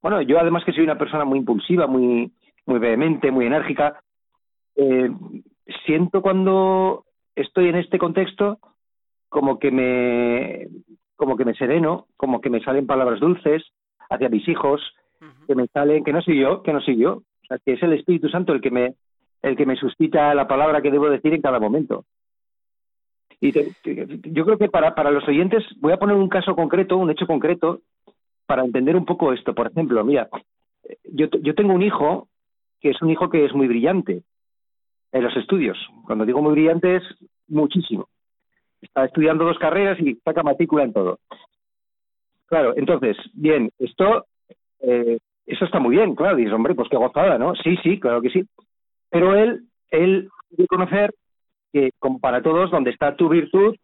bueno, 0.00 0.22
yo 0.22 0.38
además 0.38 0.64
que 0.64 0.72
soy 0.72 0.84
una 0.84 0.96
persona 0.96 1.24
muy 1.24 1.40
impulsiva, 1.40 1.86
muy, 1.88 2.30
muy 2.66 2.78
vehemente, 2.78 3.30
muy 3.30 3.46
enérgica. 3.46 4.00
Eh, 4.76 5.10
siento 5.86 6.22
cuando 6.22 7.04
estoy 7.34 7.68
en 7.68 7.76
este 7.76 7.98
contexto 7.98 8.58
como 9.28 9.58
que 9.58 9.70
me 9.70 10.68
como 11.16 11.36
que 11.36 11.44
me 11.44 11.54
sereno, 11.54 12.06
como 12.16 12.40
que 12.40 12.50
me 12.50 12.62
salen 12.62 12.86
palabras 12.86 13.20
dulces 13.20 13.62
hacia 14.08 14.30
mis 14.30 14.48
hijos, 14.48 14.80
que 15.46 15.54
me 15.54 15.66
salen, 15.66 16.02
que 16.02 16.12
no 16.12 16.22
soy 16.22 16.40
yo, 16.40 16.62
que 16.62 16.72
no 16.72 16.80
soy 16.80 16.96
yo, 16.96 17.12
o 17.12 17.46
sea, 17.46 17.58
que 17.58 17.74
es 17.74 17.82
el 17.82 17.92
Espíritu 17.92 18.28
Santo 18.30 18.52
el 18.52 18.60
que 18.60 18.70
me 18.70 18.94
el 19.42 19.56
que 19.56 19.66
me 19.66 19.76
suscita 19.76 20.34
la 20.34 20.46
palabra 20.46 20.82
que 20.82 20.90
debo 20.90 21.08
decir 21.08 21.32
en 21.34 21.42
cada 21.42 21.58
momento. 21.58 22.04
Y 23.40 23.52
yo 23.52 24.44
creo 24.44 24.58
que 24.58 24.68
para, 24.68 24.94
para 24.94 25.10
los 25.10 25.26
oyentes 25.26 25.64
voy 25.78 25.92
a 25.92 25.96
poner 25.96 26.16
un 26.16 26.28
caso 26.28 26.54
concreto, 26.54 26.98
un 26.98 27.10
hecho 27.10 27.26
concreto, 27.26 27.80
para 28.44 28.64
entender 28.64 28.96
un 28.96 29.06
poco 29.06 29.32
esto. 29.32 29.54
Por 29.54 29.68
ejemplo, 29.68 30.04
mira, 30.04 30.28
yo, 31.04 31.28
yo 31.40 31.54
tengo 31.54 31.72
un 31.72 31.82
hijo 31.82 32.28
que 32.80 32.90
es 32.90 33.02
un 33.02 33.10
hijo 33.10 33.28
que 33.28 33.44
es 33.44 33.54
muy 33.54 33.68
brillante 33.68 34.22
en 35.12 35.22
los 35.22 35.36
estudios. 35.36 35.78
Cuando 36.06 36.24
digo 36.24 36.42
muy 36.42 36.52
brillante 36.52 36.96
es 36.96 37.02
muchísimo. 37.48 38.08
Está 38.80 39.04
estudiando 39.04 39.44
dos 39.44 39.58
carreras 39.58 39.98
y 40.00 40.14
saca 40.16 40.42
matrícula 40.42 40.84
en 40.84 40.92
todo. 40.92 41.18
Claro, 42.46 42.74
entonces, 42.76 43.16
bien, 43.34 43.70
esto, 43.78 44.24
eh, 44.80 45.18
eso 45.46 45.64
está 45.64 45.78
muy 45.78 45.96
bien, 45.96 46.14
claro, 46.14 46.36
dices, 46.36 46.52
hombre, 46.52 46.74
pues 46.74 46.88
qué 46.88 46.96
gozada, 46.96 47.38
¿no? 47.38 47.54
Sí, 47.54 47.76
sí, 47.82 48.00
claro 48.00 48.20
que 48.20 48.30
sí. 48.30 48.44
Pero 49.08 49.36
él, 49.36 49.62
él 49.90 50.28
debe 50.50 50.66
conocer 50.66 51.14
que, 51.72 51.90
como 51.98 52.18
para 52.18 52.42
todos, 52.42 52.70
donde 52.70 52.90
está 52.90 53.14
tu 53.14 53.28
virtud, 53.28 53.76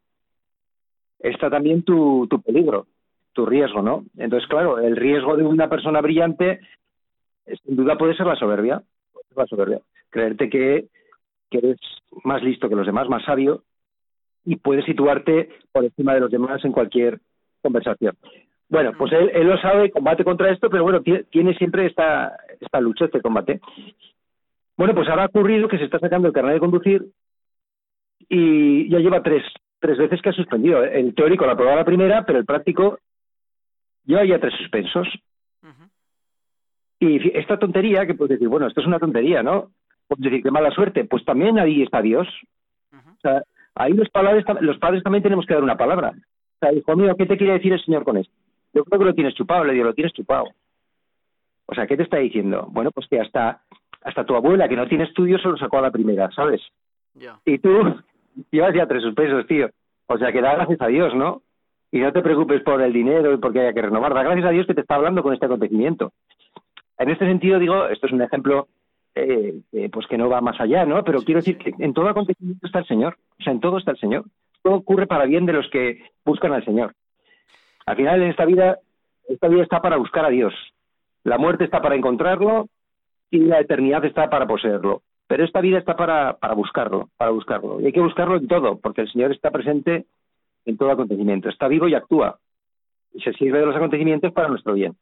está 1.21 1.51
también 1.51 1.83
tu, 1.85 2.27
tu 2.29 2.41
peligro, 2.43 2.87
tu 3.33 3.47
riesgo, 3.47 3.83
¿no? 3.83 4.05
Entonces, 4.17 4.49
claro, 4.49 4.79
el 4.79 4.97
riesgo 4.97 5.37
de 5.37 5.45
una 5.45 5.69
persona 5.69 6.01
brillante 6.01 6.61
sin 7.65 7.77
duda 7.77 7.97
puede 7.97 8.17
ser 8.17 8.27
la 8.27 8.37
soberbia, 8.37 8.83
la 9.35 9.47
soberbia. 9.47 9.81
creerte 10.11 10.49
que, 10.49 10.87
que 11.51 11.59
eres 11.59 11.79
más 12.25 12.43
listo 12.43 12.69
que 12.69 12.77
los 12.77 12.87
demás, 12.87 13.09
más 13.09 13.25
sabio, 13.25 13.63
y 14.45 14.57
puedes 14.57 14.85
situarte 14.85 15.51
por 15.73 15.85
encima 15.85 16.15
de 16.15 16.21
los 16.21 16.31
demás 16.31 16.65
en 16.65 16.73
cualquier 16.73 17.21
conversación. 17.63 18.17
Bueno, 18.69 18.93
pues 18.97 19.13
él, 19.13 19.31
él 19.33 19.47
lo 19.47 19.59
sabe, 19.59 19.91
combate 19.91 20.25
contra 20.25 20.51
esto, 20.51 20.71
pero 20.71 20.83
bueno, 20.83 21.03
tiene 21.03 21.55
siempre 21.55 21.87
esta, 21.87 22.37
esta 22.61 22.81
lucha, 22.81 23.05
este 23.05 23.21
combate. 23.21 23.61
Bueno, 24.77 24.95
pues 24.95 25.09
ahora 25.09 25.25
ha 25.25 25.27
ocurrido 25.27 25.69
que 25.69 25.79
se 25.79 25.85
está 25.85 25.99
sacando 25.99 26.29
el 26.29 26.35
carnet 26.35 26.55
de 26.55 26.61
conducir 26.61 27.07
y 28.29 28.89
ya 28.91 28.99
lleva 28.99 29.23
tres, 29.23 29.43
tres 29.79 29.99
veces 29.99 30.21
que 30.21 30.31
ha 30.31 30.33
suspendido. 30.33 30.83
El 30.83 31.15
teórico 31.15 31.47
lo 31.47 31.53
aprobado 31.53 31.77
la 31.77 31.85
primera, 31.85 32.25
pero 32.25 32.39
el 32.39 32.45
práctico 32.45 32.99
lleva 34.05 34.25
ya 34.25 34.41
tres 34.41 34.55
suspensos. 34.59 35.09
Y 36.99 37.37
esta 37.39 37.59
tontería, 37.59 38.07
que 38.07 38.15
puedes 38.15 38.39
decir, 38.39 38.49
bueno, 38.49 38.67
esto 38.67 38.81
es 38.81 38.87
una 38.87 38.99
tontería, 38.99 39.43
¿no? 39.43 39.71
Puedes 40.09 40.25
decir, 40.25 40.43
qué 40.43 40.51
mala 40.51 40.71
suerte. 40.71 41.05
Pues 41.05 41.25
también 41.25 41.59
ahí 41.59 41.83
está 41.83 42.01
Dios. 42.01 42.27
O 42.93 43.21
sea, 43.21 43.43
ahí 43.75 43.93
los 43.93 44.09
padres, 44.09 44.45
los 44.61 44.79
padres 44.79 45.03
también 45.03 45.23
tenemos 45.23 45.47
que 45.47 45.55
dar 45.55 45.63
una 45.63 45.77
palabra. 45.77 46.13
O 46.17 46.59
sea, 46.59 46.73
hijo 46.73 46.97
mío, 46.97 47.15
¿qué 47.17 47.27
te 47.27 47.37
quiere 47.37 47.55
decir 47.55 47.73
el 47.73 47.85
Señor 47.85 48.05
con 48.05 48.17
esto? 48.17 48.33
Yo 48.73 48.85
creo 48.85 48.99
que 48.99 49.05
lo 49.07 49.15
tienes 49.15 49.35
chupado, 49.35 49.65
le 49.65 49.75
digo, 49.75 49.85
lo 49.85 49.95
tienes 49.95 50.13
chupado. 50.13 50.47
O 51.67 51.75
sea, 51.75 51.87
¿qué 51.87 51.97
te 51.97 52.05
está 52.05 52.19
diciendo? 52.19 52.69
Bueno, 52.71 52.91
pues 52.93 53.07
que 53.09 53.21
hasta, 53.21 53.61
hasta 54.03 54.25
tu 54.25 54.35
abuela, 54.35 54.69
que 54.69 54.77
no 54.77 54.87
tiene 54.87 55.05
estudios, 55.05 55.43
se 55.43 55.49
lo 55.49 55.57
sacó 55.57 55.79
a 55.79 55.83
la 55.83 55.91
primera, 55.91 56.31
¿sabes? 56.31 56.63
Y 57.45 57.59
tú 57.59 57.71
llevas 58.51 58.75
ya 58.75 58.87
tres 58.87 59.03
pesos, 59.15 59.47
tío. 59.47 59.71
O 60.07 60.19
sea, 60.19 60.33
que 60.33 60.41
da 60.41 60.55
gracias 60.55 60.81
a 60.81 60.87
Dios, 60.87 61.15
¿no? 61.15 61.43
Y 61.91 62.01
no 62.01 62.13
te 62.13 62.23
preocupes 62.23 62.63
por 62.63 62.81
el 62.81 62.93
dinero 62.93 63.33
y 63.33 63.39
porque 63.39 63.61
haya 63.61 63.73
que 63.73 63.83
renovar. 63.83 64.15
Da 64.15 64.23
gracias 64.23 64.47
a 64.47 64.51
Dios 64.51 64.67
que 64.67 64.75
te 64.75 64.83
está 64.83 64.95
hablando 64.95 65.23
con 65.23 65.35
este 65.35 65.47
acontecimiento. 65.47 66.13
En 66.99 67.11
este 67.11 67.27
sentido, 67.27 67.59
digo, 67.59 67.87
esto 67.87 68.07
es 68.07 68.13
un 68.13 68.23
ejemplo 68.23 68.69
eh, 69.15 69.63
pues 69.91 70.07
que 70.07 70.19
no 70.19 70.29
va 70.29 70.41
más 70.41 70.61
allá, 70.61 70.85
¿no? 70.85 71.03
Pero 71.03 71.23
quiero 71.23 71.41
decir 71.41 71.57
que 71.57 71.73
en 71.79 71.95
todo 71.95 72.09
acontecimiento 72.09 72.67
está 72.67 72.81
el 72.81 72.87
Señor, 72.87 73.17
o 73.41 73.43
sea, 73.43 73.53
en 73.53 73.61
todo 73.61 73.79
está 73.79 73.93
el 73.93 73.99
Señor. 73.99 74.25
Todo 74.63 74.75
ocurre 74.75 75.07
para 75.07 75.25
bien 75.25 75.47
de 75.47 75.55
los 75.55 75.69
que 75.71 76.03
buscan 76.25 76.53
al 76.53 76.65
Señor. 76.65 76.95
Al 77.87 77.97
final, 77.97 78.23
en 78.23 78.31
esta 78.31 78.45
vida, 78.45 78.79
esta 79.29 79.49
vida 79.49 79.63
está 79.63 79.81
para 79.81 79.97
buscar 79.97 80.27
a 80.27 80.31
Dios. 80.31 80.53
La 81.25 81.39
muerte 81.39 81.65
está 81.65 81.81
para 81.81 81.95
encontrarlo 81.95 82.69
y 83.31 83.39
la 83.39 83.61
eternidad 83.61 84.05
está 84.05 84.29
para 84.29 84.47
poseerlo. 84.47 85.03
Pero 85.29 85.45
esta 85.45 85.61
vida 85.61 85.79
está 85.79 85.97
para, 85.97 86.35
para 86.35 86.55
buscarlo, 86.55 87.09
para 87.17 87.31
buscarlo. 87.31 87.81
Y 87.81 87.87
hay 87.87 87.93
que 87.93 88.01
buscarlo 88.01 88.37
en 88.37 88.47
todo, 88.49 88.79
porque 88.79 89.01
el 89.01 89.11
Señor 89.11 89.33
está 89.33 89.51
presente 89.51 90.05
en 90.67 90.77
todo 90.77 90.91
acontecimiento. 90.91 91.49
Está 91.49 91.69
vivo 91.69 91.89
y 91.89 91.95
actúa. 91.95 92.39
Y 93.15 93.21
se 93.23 93.33
sirve 93.33 93.61
de 93.61 93.67
los 93.67 93.77
acontecimientos 93.77 94.33
para 94.33 94.49
nuestro 94.49 94.75
bien. 94.75 94.95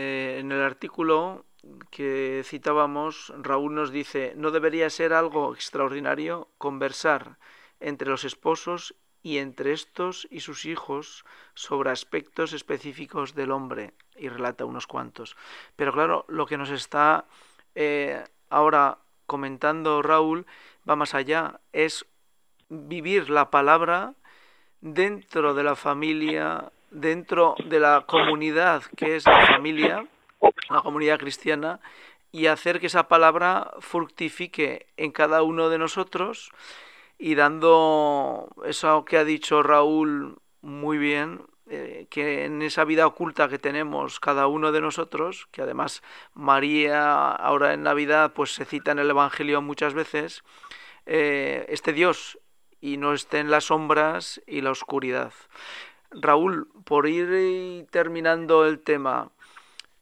Eh, 0.00 0.36
en 0.38 0.52
el 0.52 0.62
artículo 0.62 1.44
que 1.90 2.42
citábamos, 2.44 3.32
Raúl 3.36 3.74
nos 3.74 3.90
dice, 3.90 4.32
no 4.36 4.52
debería 4.52 4.88
ser 4.90 5.12
algo 5.12 5.52
extraordinario 5.52 6.46
conversar 6.56 7.36
entre 7.80 8.08
los 8.08 8.22
esposos 8.22 8.94
y 9.24 9.38
entre 9.38 9.72
estos 9.72 10.28
y 10.30 10.38
sus 10.38 10.66
hijos 10.66 11.24
sobre 11.54 11.90
aspectos 11.90 12.52
específicos 12.52 13.34
del 13.34 13.50
hombre, 13.50 13.92
y 14.16 14.28
relata 14.28 14.64
unos 14.66 14.86
cuantos. 14.86 15.36
Pero 15.74 15.92
claro, 15.92 16.24
lo 16.28 16.46
que 16.46 16.58
nos 16.58 16.70
está 16.70 17.24
eh, 17.74 18.22
ahora 18.50 18.98
comentando 19.26 20.00
Raúl 20.00 20.46
va 20.88 20.94
más 20.94 21.12
allá, 21.16 21.58
es 21.72 22.06
vivir 22.68 23.30
la 23.30 23.50
palabra 23.50 24.14
dentro 24.80 25.54
de 25.54 25.64
la 25.64 25.74
familia, 25.74 26.70
dentro 26.90 27.54
de 27.66 27.80
la 27.80 28.04
comunidad 28.06 28.82
que 28.96 29.16
es 29.16 29.26
la 29.26 29.46
familia, 29.46 30.06
la 30.70 30.80
comunidad 30.82 31.18
cristiana, 31.18 31.80
y 32.30 32.46
hacer 32.46 32.80
que 32.80 32.86
esa 32.86 33.08
palabra 33.08 33.72
fructifique 33.80 34.86
en 34.96 35.12
cada 35.12 35.42
uno 35.42 35.70
de 35.70 35.78
nosotros 35.78 36.50
y 37.18 37.34
dando 37.34 38.48
eso 38.64 39.04
que 39.04 39.18
ha 39.18 39.24
dicho 39.24 39.62
Raúl 39.62 40.38
muy 40.60 40.98
bien, 40.98 41.42
eh, 41.70 42.06
que 42.10 42.44
en 42.44 42.62
esa 42.62 42.84
vida 42.84 43.06
oculta 43.06 43.48
que 43.48 43.58
tenemos 43.58 44.20
cada 44.20 44.46
uno 44.46 44.72
de 44.72 44.80
nosotros, 44.80 45.48
que 45.50 45.62
además 45.62 46.02
María 46.32 47.30
ahora 47.30 47.74
en 47.74 47.82
Navidad 47.82 48.32
pues 48.34 48.54
se 48.54 48.64
cita 48.64 48.92
en 48.92 48.98
el 48.98 49.10
Evangelio 49.10 49.60
muchas 49.60 49.94
veces, 49.94 50.44
eh, 51.06 51.66
este 51.68 51.92
Dios 51.92 52.38
y 52.80 52.96
no 52.96 53.12
esté 53.12 53.40
en 53.40 53.50
las 53.50 53.64
sombras 53.64 54.40
y 54.46 54.60
la 54.60 54.70
oscuridad. 54.70 55.32
Raúl, 56.10 56.68
por 56.84 57.06
ir 57.06 57.86
terminando 57.90 58.66
el 58.66 58.80
tema, 58.80 59.30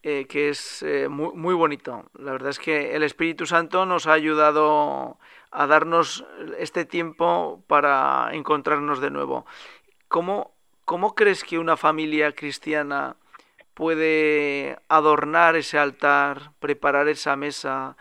eh, 0.03 0.27
que 0.29 0.51
es 0.51 0.85
muy, 1.09 1.33
muy, 1.35 1.55
bonito. 1.55 2.05
La 2.14 2.33
verdad 2.33 2.51
es 2.51 2.59
que 2.59 2.95
el 2.95 3.03
Espíritu 3.03 3.47
Santo 3.47 3.87
nos 3.87 4.07
ha 4.07 4.12
ayudado 4.12 5.19
a 5.51 5.66
darnos 5.66 6.25
este 6.59 6.85
tiempo 6.85 7.64
para 7.66 8.29
encontrarnos 8.33 9.01
de 9.01 9.11
nuevo. 9.11 9.47
¿Cómo, 10.09 10.55
¿Cómo 10.85 11.14
crees 11.14 11.42
que 11.45 11.59
una 11.59 11.77
familia 11.77 12.33
cristiana 12.33 13.16
puede 13.77 14.79
adornar 14.88 15.55
ese 15.55 15.79
altar, 15.79 16.53
preparar 16.61 17.09
esa 17.09 17.37
mesa, 17.37 17.97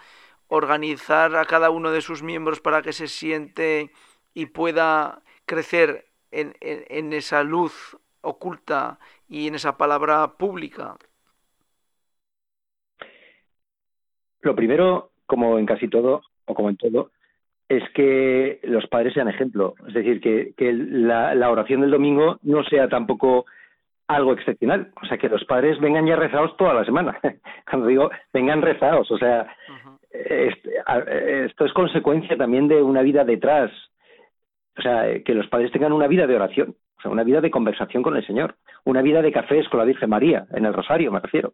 organizar 0.48 1.36
a 1.36 1.46
cada 1.46 1.70
uno 1.70 1.92
de 1.92 2.02
sus 2.02 2.24
miembros 2.24 2.62
para 2.62 2.82
que 2.82 2.94
se 2.94 3.08
siente 3.08 3.92
y 4.34 4.46
pueda 4.48 5.22
crecer 5.46 6.05
en, 6.40 6.54
en, 6.62 7.14
esa 7.14 7.44
luz 7.44 7.98
oculta 8.22 9.00
y 9.28 9.48
en 9.48 9.56
esa 9.56 9.78
palabra 9.78 10.34
pública? 10.38 10.96
Lo 14.42 14.56
primero, 14.56 15.12
como 15.26 15.58
en 15.58 15.66
casi 15.66 15.88
todo, 15.88 16.22
o 16.46 16.54
como 16.54 16.70
en 16.70 16.78
todo, 16.78 17.12
es 17.68 17.84
que 17.96 18.60
los 18.64 18.86
padres 18.88 19.14
sean 19.14 19.28
ejemplo. 19.28 19.74
Es 19.88 19.94
decir, 19.94 20.22
que, 20.22 20.54
que 20.56 20.72
la, 20.74 21.34
la, 21.34 21.50
oración 21.50 21.82
del 21.82 21.92
domingo 21.92 22.38
no 22.44 22.64
sea 22.64 22.88
tampoco 22.88 23.46
algo 24.08 24.34
excepcional. 24.34 24.92
O 25.02 25.06
sea, 25.08 25.18
que 25.18 25.30
los 25.30 25.44
padres 25.46 25.80
vengan 25.80 26.06
ya 26.06 26.16
rezados 26.16 26.56
toda 26.58 26.74
la 26.74 26.86
semana. 26.86 27.20
Cuando 27.70 27.88
digo 27.88 28.12
vengan 28.34 28.62
rezados, 28.62 29.10
o 29.10 29.18
sea, 29.18 29.48
esto 30.12 31.66
es 31.66 31.74
consecuencia 31.74 32.38
también 32.38 32.68
de 32.68 32.82
una 32.82 33.02
vida 33.02 33.24
detrás. 33.24 33.72
O 34.78 34.82
sea, 34.82 35.22
que 35.24 35.34
los 35.34 35.48
padres 35.48 35.72
tengan 35.72 35.94
una 35.94 36.08
vida 36.08 36.28
de 36.28 36.36
oración, 36.36 36.76
o 36.98 37.02
sea, 37.02 37.12
una 37.12 37.24
vida 37.24 37.42
de 37.42 37.52
conversación 37.52 38.04
con 38.04 38.16
el 38.18 38.26
Señor, 38.26 38.56
una 38.84 39.02
vida 39.02 39.22
de 39.22 39.32
cafés 39.32 39.68
con 39.70 39.80
la 39.80 39.86
Virgen 39.86 40.10
María, 40.10 40.46
en 40.52 40.66
el 40.66 40.74
Rosario 40.74 41.12
me 41.12 41.20
refiero. 41.20 41.54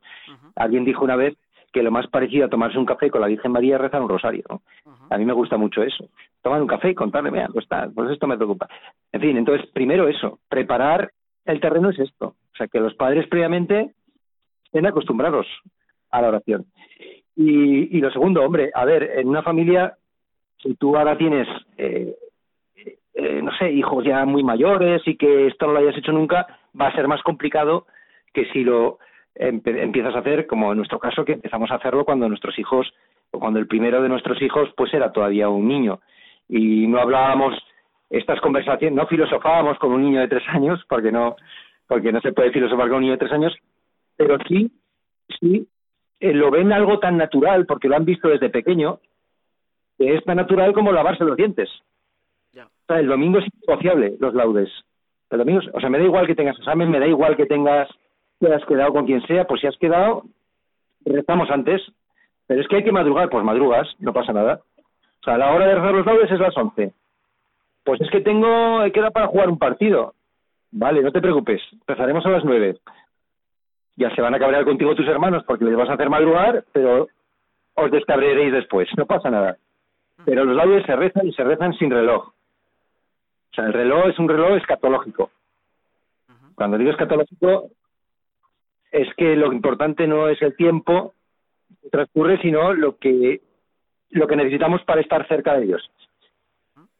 Alguien 0.55 0.85
dijo 0.85 1.03
una 1.03 1.15
vez 1.15 1.35
que 1.71 1.83
lo 1.83 1.91
más 1.91 2.07
parecido 2.07 2.45
a 2.45 2.49
tomarse 2.49 2.77
un 2.77 2.85
café 2.85 3.09
con 3.09 3.21
la 3.21 3.27
Virgen 3.27 3.51
María 3.51 3.75
es 3.75 3.81
rezar 3.81 4.01
un 4.01 4.09
rosario. 4.09 4.43
¿no? 4.49 4.61
A 5.09 5.17
mí 5.17 5.25
me 5.25 5.33
gusta 5.33 5.57
mucho 5.57 5.81
eso. 5.81 6.09
Tomar 6.41 6.61
un 6.61 6.67
café 6.67 6.89
y 6.89 6.95
contarle, 6.95 7.31
mira, 7.31 7.47
pues, 7.51 7.63
está, 7.63 7.89
pues 7.93 8.11
esto 8.11 8.27
me 8.27 8.37
preocupa. 8.37 8.67
En 9.11 9.21
fin, 9.21 9.37
entonces, 9.37 9.67
primero 9.71 10.07
eso, 10.07 10.39
preparar 10.49 11.11
el 11.45 11.59
terreno 11.61 11.89
es 11.89 11.99
esto. 11.99 12.35
O 12.53 12.55
sea, 12.57 12.67
que 12.67 12.79
los 12.79 12.93
padres 12.95 13.27
previamente 13.27 13.91
estén 14.65 14.85
acostumbrados 14.85 15.47
a 16.09 16.21
la 16.21 16.29
oración. 16.29 16.65
Y, 17.35 17.97
y 17.97 18.01
lo 18.01 18.11
segundo, 18.11 18.43
hombre, 18.43 18.71
a 18.73 18.83
ver, 18.83 19.03
en 19.15 19.29
una 19.29 19.41
familia, 19.41 19.95
si 20.61 20.75
tú 20.75 20.97
ahora 20.97 21.17
tienes, 21.17 21.47
eh, 21.77 22.13
eh, 23.13 23.41
no 23.41 23.51
sé, 23.57 23.71
hijos 23.71 24.03
ya 24.05 24.25
muy 24.25 24.43
mayores 24.43 25.01
y 25.05 25.17
que 25.17 25.47
esto 25.47 25.67
no 25.67 25.73
lo 25.73 25.79
hayas 25.79 25.97
hecho 25.97 26.11
nunca, 26.11 26.47
va 26.79 26.87
a 26.87 26.95
ser 26.95 27.07
más 27.07 27.21
complicado 27.23 27.85
que 28.33 28.45
si 28.51 28.63
lo 28.63 28.99
empiezas 29.35 30.15
a 30.15 30.19
hacer, 30.19 30.45
como 30.45 30.71
en 30.71 30.77
nuestro 30.77 30.99
caso, 30.99 31.25
que 31.25 31.33
empezamos 31.33 31.71
a 31.71 31.75
hacerlo 31.75 32.05
cuando 32.05 32.27
nuestros 32.27 32.57
hijos, 32.59 32.93
o 33.31 33.39
cuando 33.39 33.59
el 33.59 33.67
primero 33.67 34.01
de 34.01 34.09
nuestros 34.09 34.41
hijos, 34.41 34.69
pues 34.75 34.93
era 34.93 35.11
todavía 35.11 35.49
un 35.49 35.67
niño. 35.67 36.01
Y 36.49 36.87
no 36.87 36.99
hablábamos 36.99 37.55
estas 38.09 38.39
conversaciones, 38.41 38.95
no 38.95 39.07
filosofábamos 39.07 39.77
con 39.79 39.93
un 39.93 40.03
niño 40.03 40.19
de 40.19 40.27
tres 40.27 40.43
años, 40.49 40.83
porque 40.87 41.11
no, 41.11 41.37
porque 41.87 42.11
no 42.11 42.19
se 42.21 42.33
puede 42.33 42.51
filosofar 42.51 42.87
con 42.87 42.97
un 42.97 43.01
niño 43.03 43.13
de 43.13 43.19
tres 43.19 43.31
años, 43.31 43.55
pero 44.17 44.37
sí, 44.47 44.69
sí, 45.39 45.67
eh, 46.19 46.33
lo 46.33 46.51
ven 46.51 46.73
algo 46.73 46.99
tan 46.99 47.17
natural, 47.17 47.65
porque 47.65 47.87
lo 47.87 47.95
han 47.95 48.05
visto 48.05 48.27
desde 48.27 48.49
pequeño, 48.49 48.99
que 49.97 50.15
es 50.15 50.23
tan 50.25 50.37
natural 50.37 50.73
como 50.73 50.91
lavarse 50.91 51.23
los 51.23 51.37
dientes. 51.37 51.69
El 52.99 53.07
domingo 53.07 53.39
es 53.39 53.45
innegociable, 53.45 54.15
los 54.19 54.33
laudes. 54.33 54.69
El 55.29 55.39
domingo, 55.39 55.61
o 55.73 55.79
sea, 55.79 55.89
me 55.89 55.97
da 55.97 56.03
igual 56.03 56.27
que 56.27 56.35
tengas 56.35 56.57
examen, 56.57 56.89
me 56.89 56.99
da 56.99 57.07
igual 57.07 57.35
que 57.37 57.45
tengas 57.45 57.87
te 58.41 58.53
has 58.53 58.65
quedado 58.65 58.91
con 58.91 59.05
quien 59.05 59.21
sea, 59.27 59.45
pues 59.45 59.61
si 59.61 59.67
has 59.67 59.77
quedado, 59.77 60.23
rezamos 61.05 61.49
antes, 61.51 61.81
pero 62.47 62.59
es 62.59 62.67
que 62.67 62.77
hay 62.77 62.83
que 62.83 62.91
madrugar, 62.91 63.29
pues 63.29 63.43
madrugas, 63.43 63.87
no 63.99 64.13
pasa 64.13 64.33
nada. 64.33 64.61
O 65.21 65.23
sea, 65.23 65.37
la 65.37 65.51
hora 65.53 65.67
de 65.67 65.75
rezar 65.75 65.93
los 65.93 66.05
laudes 66.05 66.31
es 66.31 66.39
las 66.39 66.57
11. 66.57 66.91
Pues 67.83 68.01
es 68.01 68.09
que 68.09 68.21
tengo, 68.21 68.81
queda 68.93 69.11
para 69.11 69.27
jugar 69.27 69.49
un 69.49 69.59
partido. 69.59 70.15
Vale, 70.71 71.03
no 71.03 71.11
te 71.11 71.21
preocupes, 71.21 71.61
empezaremos 71.71 72.25
a 72.25 72.29
las 72.29 72.43
9. 72.43 72.77
Ya 73.97 74.13
se 74.15 74.21
van 74.21 74.33
a 74.33 74.39
cabrear 74.39 74.65
contigo 74.65 74.95
tus 74.95 75.07
hermanos 75.07 75.43
porque 75.45 75.65
les 75.65 75.75
vas 75.75 75.89
a 75.89 75.93
hacer 75.93 76.09
madrugar, 76.09 76.65
pero 76.71 77.07
os 77.75 77.91
descabreréis 77.91 78.53
después, 78.53 78.89
no 78.97 79.05
pasa 79.05 79.29
nada. 79.29 79.57
Pero 80.25 80.45
los 80.45 80.55
laudes 80.55 80.85
se 80.85 80.95
rezan 80.95 81.27
y 81.27 81.33
se 81.33 81.43
rezan 81.43 81.73
sin 81.73 81.91
reloj. 81.91 82.33
O 83.51 83.55
sea, 83.55 83.65
el 83.65 83.73
reloj 83.73 84.07
es 84.07 84.19
un 84.19 84.29
reloj 84.29 84.57
escatológico. 84.57 85.29
Cuando 86.55 86.77
digo 86.77 86.91
escatológico, 86.91 87.69
es 88.91 89.07
que 89.15 89.35
lo 89.35 89.51
importante 89.51 90.07
no 90.07 90.29
es 90.29 90.41
el 90.41 90.55
tiempo 90.55 91.13
que 91.81 91.89
transcurre, 91.89 92.39
sino 92.41 92.73
lo 92.73 92.97
que, 92.97 93.41
lo 94.09 94.27
que 94.27 94.35
necesitamos 94.35 94.83
para 94.83 95.01
estar 95.01 95.27
cerca 95.27 95.55
de 95.55 95.65
Dios. 95.65 95.89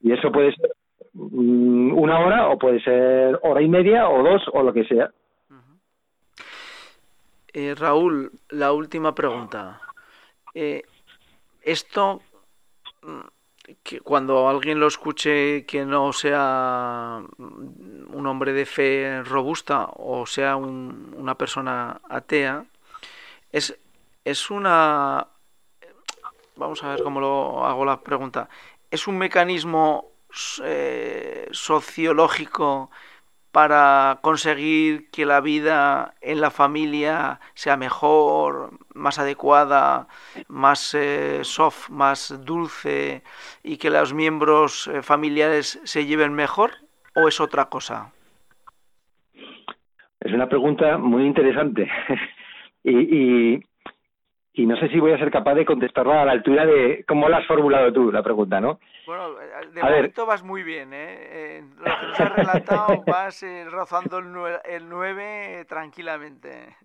Y 0.01 0.11
eso 0.11 0.31
puede 0.31 0.53
ser 0.55 0.71
mm, 1.13 1.93
una 1.93 2.19
hora 2.19 2.47
o 2.49 2.57
puede 2.57 2.81
ser 2.81 3.39
hora 3.43 3.61
y 3.61 3.69
media 3.69 4.09
o 4.09 4.23
dos 4.23 4.43
o 4.51 4.63
lo 4.63 4.73
que 4.73 4.85
sea. 4.85 5.11
Eh, 7.53 7.75
Raúl, 7.77 8.31
la 8.49 8.71
última 8.71 9.13
pregunta. 9.13 9.81
Eh, 10.53 10.83
esto 11.61 12.21
mm, 13.03 13.19
que 13.83 13.99
cuando 13.99 14.47
alguien 14.47 14.79
lo 14.79 14.87
escuche 14.87 15.65
que 15.65 15.85
no 15.85 16.13
sea 16.13 17.21
un 17.37 18.27
hombre 18.27 18.53
de 18.53 18.65
fe 18.65 19.23
robusta 19.23 19.89
o 19.95 20.25
sea 20.25 20.55
una 20.55 21.35
persona 21.35 22.01
atea, 22.09 22.65
es, 23.51 23.77
es 24.25 24.49
una... 24.49 25.27
Vamos 26.55 26.83
a 26.83 26.89
ver 26.89 27.03
cómo 27.03 27.19
lo 27.19 27.65
hago 27.65 27.85
la 27.85 28.01
pregunta. 28.01 28.49
¿Es 28.89 29.07
un 29.07 29.17
mecanismo 29.17 30.11
eh, 30.63 31.47
sociológico 31.51 32.91
para 33.51 34.19
conseguir 34.21 35.09
que 35.11 35.25
la 35.25 35.41
vida 35.41 36.15
en 36.21 36.39
la 36.39 36.51
familia 36.51 37.39
sea 37.53 37.75
mejor, 37.75 38.71
más 38.93 39.19
adecuada, 39.19 40.07
más 40.47 40.93
eh, 40.93 41.39
soft, 41.43 41.89
más 41.89 42.33
dulce 42.45 43.23
y 43.63 43.77
que 43.77 43.89
los 43.89 44.13
miembros 44.13 44.87
eh, 44.87 45.01
familiares 45.01 45.79
se 45.83 46.05
lleven 46.05 46.33
mejor 46.33 46.71
o 47.15 47.27
es 47.27 47.39
otra 47.41 47.65
cosa? 47.65 48.11
Es 50.19 50.31
una 50.31 50.47
pregunta 50.47 50.97
muy 50.97 51.25
interesante 51.25 51.89
y, 52.83 53.59
y 54.53 54.65
no 54.65 54.75
sé 54.75 54.89
si 54.89 54.99
voy 54.99 55.13
a 55.13 55.17
ser 55.17 55.31
capaz 55.31 55.55
de 55.55 55.65
contestarla 55.65 56.21
a 56.21 56.25
la 56.25 56.33
altura 56.33 56.65
de 56.65 57.05
cómo 57.07 57.29
la 57.29 57.37
has 57.37 57.47
formulado 57.47 57.91
tú 57.93 58.11
la 58.11 58.21
pregunta, 58.21 58.59
¿no? 58.59 58.79
Bueno, 59.05 59.29
eh, 59.39 59.67
de 59.73 59.81
momento 59.81 60.25
vas 60.25 60.43
muy 60.43 60.63
bien, 60.63 60.91
¿eh? 60.93 61.63
lo 61.77 61.83
que 61.83 62.07
nos 62.07 62.19
has 62.19 62.35
relatado 62.35 63.03
vas 63.07 63.43
eh, 63.43 63.65
rozando 63.69 64.19
el 64.19 64.89
9, 64.89 65.65
tranquilamente. 65.67 66.75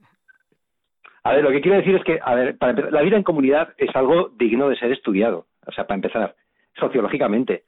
A 1.25 1.33
ver, 1.33 1.43
lo 1.43 1.51
que 1.51 1.61
quiero 1.61 1.79
decir 1.79 1.97
es 1.97 2.05
que, 2.05 2.21
a 2.23 2.35
ver, 2.35 2.57
para 2.57 2.71
empezar, 2.71 2.93
la 2.93 3.03
vida 3.03 3.17
en 3.17 3.25
comunidad 3.25 3.75
es 3.79 3.95
algo 3.97 4.31
digno 4.37 4.69
de 4.69 4.77
ser 4.77 4.93
estudiado, 4.93 5.47
o 5.67 5.73
sea, 5.73 5.85
para 5.85 5.97
empezar, 5.97 6.37
sociológicamente. 6.79 7.65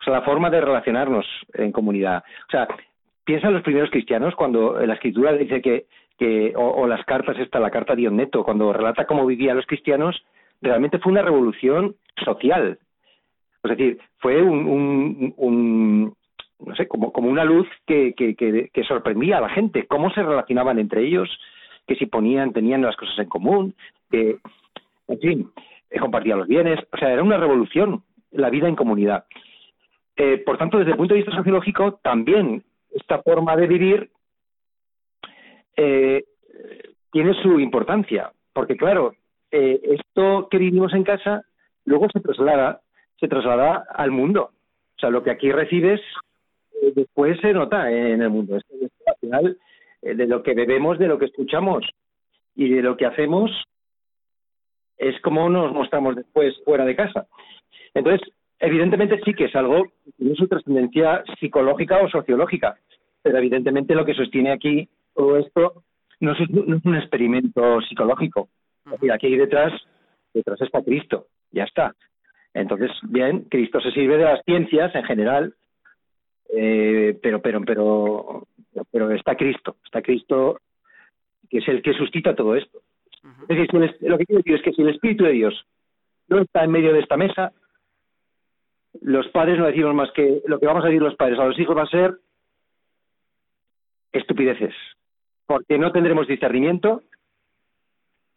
O 0.00 0.04
sea, 0.04 0.12
la 0.12 0.22
forma 0.22 0.48
de 0.48 0.60
relacionarnos 0.60 1.26
en 1.54 1.72
comunidad. 1.72 2.22
O 2.46 2.50
sea, 2.50 2.68
piensa 3.24 3.48
en 3.48 3.54
los 3.54 3.62
primeros 3.62 3.90
cristianos 3.90 4.34
cuando 4.36 4.78
la 4.86 4.94
escritura 4.94 5.32
dice 5.32 5.60
que 5.60 5.86
que, 6.20 6.52
o, 6.54 6.86
las 6.86 7.02
cartas, 7.06 7.38
esta, 7.38 7.58
la 7.58 7.70
carta 7.70 7.96
de 7.96 8.10
Neto, 8.10 8.44
cuando 8.44 8.74
relata 8.74 9.06
cómo 9.06 9.24
vivían 9.24 9.56
los 9.56 9.64
cristianos, 9.64 10.22
realmente 10.60 10.98
fue 10.98 11.12
una 11.12 11.22
revolución 11.22 11.96
social. 12.22 12.78
Es 13.64 13.70
decir, 13.70 13.98
fue 14.18 14.42
un, 14.42 16.14
no 16.58 16.76
sé, 16.76 16.86
como, 16.88 17.10
como 17.10 17.30
una 17.30 17.42
luz 17.42 17.66
que, 17.86 18.12
que, 18.12 18.34
que, 18.36 18.84
sorprendía 18.84 19.38
a 19.38 19.40
la 19.40 19.48
gente, 19.48 19.86
cómo 19.86 20.10
se 20.10 20.22
relacionaban 20.22 20.78
entre 20.78 21.06
ellos, 21.06 21.30
que 21.86 21.94
si 21.94 22.04
ponían, 22.04 22.52
tenían 22.52 22.82
las 22.82 22.96
cosas 22.96 23.18
en 23.18 23.28
común, 23.30 23.74
que, 24.10 24.36
en 25.08 25.20
fin, 25.20 25.50
compartían 25.98 26.40
los 26.40 26.48
bienes, 26.48 26.80
o 26.92 26.98
sea, 26.98 27.14
era 27.14 27.22
una 27.22 27.38
revolución 27.38 28.02
la 28.30 28.50
vida 28.50 28.68
en 28.68 28.76
comunidad. 28.76 29.24
Eh, 30.16 30.36
por 30.44 30.58
tanto, 30.58 30.76
desde 30.76 30.90
el 30.90 30.98
punto 30.98 31.14
de 31.14 31.22
vista 31.22 31.34
sociológico, 31.34 31.94
también 32.02 32.62
esta 32.92 33.22
forma 33.22 33.56
de 33.56 33.66
vivir 33.66 34.10
eh, 35.76 36.24
tiene 37.12 37.34
su 37.42 37.58
importancia, 37.58 38.32
porque 38.52 38.76
claro, 38.76 39.14
eh, 39.50 39.80
esto 39.82 40.48
que 40.50 40.58
vivimos 40.58 40.92
en 40.94 41.04
casa 41.04 41.44
luego 41.84 42.08
se 42.12 42.20
traslada, 42.20 42.80
se 43.18 43.28
traslada 43.28 43.84
al 43.94 44.10
mundo. 44.10 44.50
O 44.96 45.00
sea, 45.00 45.10
lo 45.10 45.22
que 45.22 45.30
aquí 45.30 45.50
recibes 45.50 46.00
eh, 46.80 46.92
después 46.94 47.38
se 47.40 47.52
nota 47.52 47.90
en 47.90 48.22
el 48.22 48.30
mundo. 48.30 48.56
Esto, 48.56 48.74
al 49.06 49.16
final, 49.20 49.58
eh, 50.02 50.14
de 50.14 50.26
lo 50.26 50.42
que 50.42 50.54
bebemos, 50.54 50.98
de 50.98 51.08
lo 51.08 51.18
que 51.18 51.26
escuchamos 51.26 51.84
y 52.54 52.68
de 52.70 52.82
lo 52.82 52.96
que 52.96 53.06
hacemos, 53.06 53.50
es 54.98 55.20
como 55.22 55.48
nos 55.48 55.72
mostramos 55.72 56.16
después 56.16 56.54
fuera 56.64 56.84
de 56.84 56.96
casa. 56.96 57.26
Entonces, 57.94 58.28
evidentemente 58.58 59.20
sí 59.24 59.34
que 59.34 59.46
es 59.46 59.56
algo 59.56 59.84
que 60.04 60.12
tiene 60.18 60.34
su 60.34 60.46
trascendencia 60.46 61.24
psicológica 61.38 61.98
o 61.98 62.08
sociológica, 62.08 62.78
pero 63.22 63.38
evidentemente 63.38 63.94
lo 63.94 64.04
que 64.04 64.14
sostiene 64.14 64.52
aquí 64.52 64.88
todo 65.20 65.36
esto 65.36 65.82
no 66.20 66.32
es, 66.32 66.40
un 66.48 66.96
experimento 66.96 67.82
psicológico. 67.82 68.48
aquí 69.12 69.26
hay 69.26 69.36
detrás, 69.36 69.70
detrás 70.32 70.58
está 70.62 70.82
Cristo, 70.82 71.26
ya 71.50 71.64
está. 71.64 71.94
Entonces, 72.54 72.90
bien, 73.02 73.44
Cristo 73.50 73.82
se 73.82 73.90
sirve 73.90 74.16
de 74.16 74.24
las 74.24 74.42
ciencias 74.46 74.94
en 74.94 75.04
general, 75.04 75.54
eh, 76.56 77.18
pero, 77.22 77.42
pero, 77.42 77.60
pero, 77.66 78.46
pero 78.90 79.10
está 79.10 79.36
Cristo, 79.36 79.76
está 79.84 80.00
Cristo 80.00 80.58
que 81.50 81.58
es 81.58 81.68
el 81.68 81.82
que 81.82 81.92
suscita 81.92 82.34
todo 82.34 82.56
esto. 82.56 82.78
Es 83.46 83.58
decir, 83.58 83.98
lo 84.00 84.16
que 84.16 84.24
quiero 84.24 84.38
decir 84.38 84.54
es 84.54 84.62
que 84.62 84.72
si 84.72 84.80
el 84.80 84.88
Espíritu 84.88 85.24
de 85.24 85.32
Dios 85.32 85.66
no 86.28 86.38
está 86.38 86.64
en 86.64 86.70
medio 86.70 86.94
de 86.94 87.00
esta 87.00 87.18
mesa, 87.18 87.52
los 89.02 89.28
padres 89.28 89.58
no 89.58 89.66
decimos 89.66 89.94
más 89.94 90.10
que 90.12 90.40
lo 90.46 90.58
que 90.58 90.66
vamos 90.66 90.82
a 90.82 90.86
decir 90.86 91.02
los 91.02 91.16
padres 91.16 91.38
a 91.38 91.44
los 91.44 91.58
hijos 91.58 91.76
va 91.76 91.82
a 91.82 91.90
ser 91.90 92.14
estupideces, 94.12 94.74
porque 95.50 95.78
no 95.78 95.90
tendremos 95.90 96.28
discernimiento, 96.28 97.02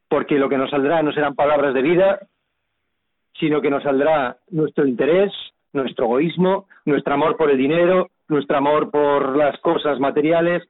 porque 0.09 0.39
lo 0.39 0.49
que 0.49 0.57
nos 0.57 0.71
saldrá 0.71 1.03
no 1.03 1.11
serán 1.11 1.35
palabras 1.35 1.75
de 1.75 1.83
vida, 1.83 2.27
sino 3.39 3.61
que 3.61 3.69
nos 3.69 3.83
saldrá 3.83 4.37
nuestro 4.49 4.87
interés, 4.87 5.31
nuestro 5.73 6.05
egoísmo, 6.05 6.65
nuestro 6.85 7.13
amor 7.13 7.37
por 7.37 7.51
el 7.51 7.57
dinero, 7.59 8.09
nuestro 8.29 8.57
amor 8.57 8.89
por 8.89 9.37
las 9.37 9.59
cosas 9.59 9.99
materiales, 9.99 10.63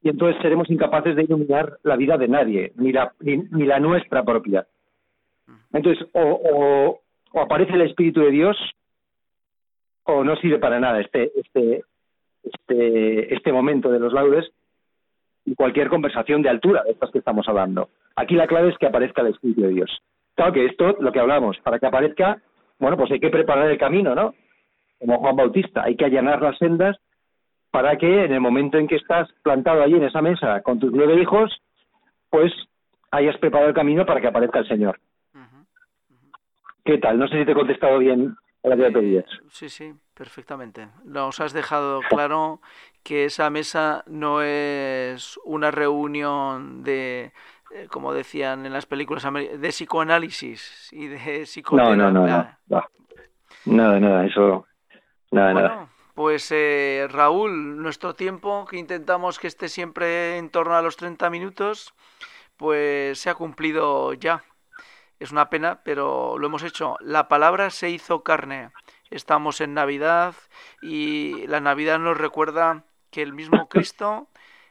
y 0.00 0.10
entonces 0.10 0.40
seremos 0.42 0.70
incapaces 0.70 1.16
de 1.16 1.24
iluminar 1.24 1.76
la 1.82 1.96
vida 1.96 2.16
de 2.16 2.28
nadie, 2.28 2.72
ni 2.76 2.92
la, 2.92 3.12
ni, 3.18 3.64
la 3.64 3.80
nuestra 3.80 4.22
propia. 4.22 4.64
Entonces, 5.72 6.06
o, 6.12 7.00
aparece 7.34 7.72
el 7.72 7.80
Espíritu 7.80 8.20
de 8.20 8.30
Dios, 8.30 8.56
o 10.04 10.22
no 10.22 10.36
sirve 10.36 10.60
para 10.60 10.78
nada 10.78 11.00
este, 11.00 11.32
este, 11.34 11.82
este, 12.44 13.34
este 13.34 13.52
momento 13.52 13.90
de 13.90 13.98
los 13.98 14.12
laudes 14.12 14.48
y 15.44 15.54
cualquier 15.54 15.88
conversación 15.88 16.42
de 16.42 16.48
altura 16.48 16.82
de 16.84 16.92
estas 16.92 17.10
que 17.10 17.18
estamos 17.18 17.48
hablando. 17.48 17.88
Aquí 18.16 18.34
la 18.34 18.46
clave 18.46 18.70
es 18.70 18.78
que 18.78 18.86
aparezca 18.86 19.22
el 19.22 19.28
Espíritu 19.28 19.62
de 19.62 19.68
Dios. 19.68 20.02
Claro 20.34 20.52
que 20.52 20.66
esto, 20.66 20.96
lo 21.00 21.12
que 21.12 21.20
hablamos, 21.20 21.58
para 21.58 21.78
que 21.78 21.86
aparezca, 21.86 22.40
bueno, 22.78 22.96
pues 22.96 23.10
hay 23.10 23.20
que 23.20 23.30
preparar 23.30 23.70
el 23.70 23.78
camino, 23.78 24.14
¿no? 24.14 24.34
Como 24.98 25.18
Juan 25.18 25.36
Bautista, 25.36 25.82
hay 25.84 25.96
que 25.96 26.04
allanar 26.04 26.40
las 26.40 26.56
sendas 26.58 26.96
para 27.70 27.96
que 27.96 28.24
en 28.24 28.32
el 28.32 28.40
momento 28.40 28.78
en 28.78 28.86
que 28.86 28.96
estás 28.96 29.28
plantado 29.42 29.82
allí 29.82 29.94
en 29.94 30.04
esa 30.04 30.22
mesa 30.22 30.60
con 30.62 30.78
tus 30.78 30.92
nueve 30.92 31.20
hijos, 31.20 31.60
pues 32.30 32.52
hayas 33.10 33.36
preparado 33.38 33.68
el 33.68 33.74
camino 33.74 34.06
para 34.06 34.20
que 34.20 34.28
aparezca 34.28 34.60
el 34.60 34.68
Señor. 34.68 35.00
¿Qué 36.84 36.98
tal? 36.98 37.18
No 37.18 37.28
sé 37.28 37.38
si 37.38 37.44
te 37.44 37.52
he 37.52 37.54
contestado 37.54 37.98
bien 37.98 38.34
a 38.64 38.68
la 38.68 38.76
que 38.76 38.90
pedías. 38.90 39.24
Sí, 39.48 39.68
sí, 39.68 39.92
perfectamente. 40.14 40.88
Nos 41.04 41.40
has 41.40 41.52
dejado 41.52 42.00
claro 42.08 42.60
que 43.02 43.24
esa 43.24 43.50
mesa 43.50 44.04
no 44.06 44.42
es 44.42 45.38
una 45.44 45.70
reunión 45.70 46.82
de, 46.82 47.32
eh, 47.72 47.86
como 47.90 48.12
decían 48.12 48.66
en 48.66 48.72
las 48.72 48.86
películas, 48.86 49.24
de 49.32 49.68
psicoanálisis 49.68 50.88
y 50.92 51.08
de 51.08 51.44
psicoterapia. 51.46 51.96
No, 51.96 52.10
no, 52.10 52.26
no, 52.26 52.56
no. 52.68 52.82
Nada, 53.64 54.00
nada, 54.00 54.26
eso. 54.26 54.66
Nada, 55.30 55.54
nada. 55.54 55.88
Pues 56.14 56.50
eh, 56.52 57.06
Raúl, 57.10 57.80
nuestro 57.80 58.14
tiempo, 58.14 58.66
que 58.66 58.76
intentamos 58.76 59.38
que 59.38 59.46
esté 59.46 59.68
siempre 59.68 60.36
en 60.36 60.50
torno 60.50 60.74
a 60.74 60.82
los 60.82 60.96
30 60.96 61.30
minutos, 61.30 61.94
pues 62.56 63.18
se 63.18 63.30
ha 63.30 63.34
cumplido 63.34 64.12
ya. 64.12 64.44
Es 65.18 65.32
una 65.32 65.48
pena, 65.48 65.80
pero 65.84 66.36
lo 66.38 66.46
hemos 66.46 66.64
hecho. 66.64 66.96
La 67.00 67.28
palabra 67.28 67.70
se 67.70 67.88
hizo 67.88 68.22
carne. 68.22 68.70
Estamos 69.10 69.60
en 69.60 69.72
Navidad 69.72 70.34
y 70.82 71.46
la 71.46 71.60
Navidad 71.60 71.98
nos 71.98 72.18
recuerda 72.18 72.84
que 73.12 73.22
el 73.22 73.32
mismo 73.32 73.68
Cristo, 73.68 74.26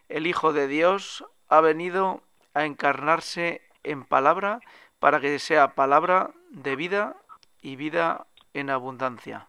el 0.10 0.28
Hijo 0.28 0.52
de 0.52 0.68
Dios, 0.68 1.24
ha 1.48 1.62
venido 1.62 2.22
a 2.54 2.66
encarnarse 2.66 3.62
en 3.84 4.04
palabra 4.04 4.60
para 5.00 5.22
que 5.22 5.40
sea 5.40 5.76
palabra 5.76 6.32
de 6.50 6.76
vida 6.76 7.16
y 7.62 7.78
vida 7.78 8.28
en 8.54 8.70
abundancia. 8.70 9.48